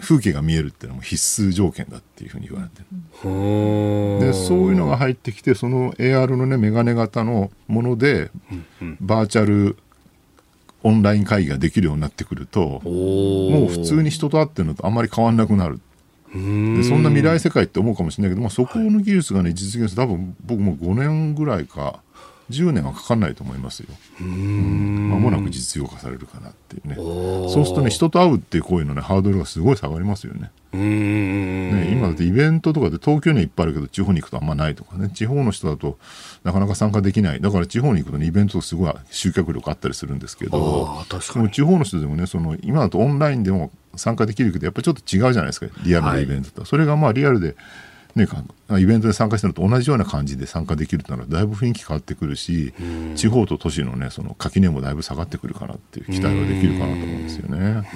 [0.00, 2.86] 風景が見えるっていうのも必須条件だっていうふうに言われてる。
[4.20, 8.30] でそういうのが入ってきてその AR のねメガネ型のもので、
[9.00, 9.76] バーチャル
[10.82, 15.80] オンライン会議ができるようになってくるともう普通に人と会ってるのとあんまり変わんなくなる。
[16.34, 20.02] でそんな未来世界って思うかもしれないけど、まあ、そこの技術がね実現する。
[20.02, 22.00] 多分僕も5年ぐらいか
[22.50, 23.88] 10年はかかんないと思いますよ。
[24.20, 26.94] まもなく実用化されるかなっていうね。
[26.96, 30.50] そうするとね、人と会うっていう行為のね、ハードルがすごい下がりますよね。
[30.72, 35.98] ね今だってイベントとかで東京にはいっぱいあるけど、地方に行くとあんまないとかね、地方の人だと
[36.42, 37.40] なかなか参加できない。
[37.40, 46.60] だから地方に行くとね、イベントすごい集客力あったりするんですけど、でも地方の人でもね、その今だとオンラインでも参加できるけど、やっぱりちょっと違うじゃないですか、リアルなイベントと。
[46.62, 47.56] はい、それがまあリアルで、
[48.14, 48.28] ね、
[48.80, 52.72] イベントで参加したのと同じような感じで参加できるとならだいぶ雰囲気変わってくるし、
[53.16, 57.88] 地方と都市の,、ね、その垣根もだいぶ下がってくるかなっていう期待はできるかなと思うんですよね。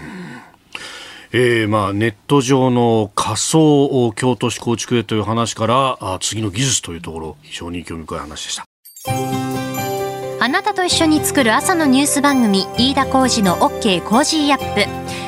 [1.31, 8.65] えーまあ、ネット上の仮想京都市構築へという話からあ次の技術というところ非常に興味深い話でした。
[10.41, 15.28] あなたと一緒に作る朝のニュース番組飯田浩司の OK コージーアップ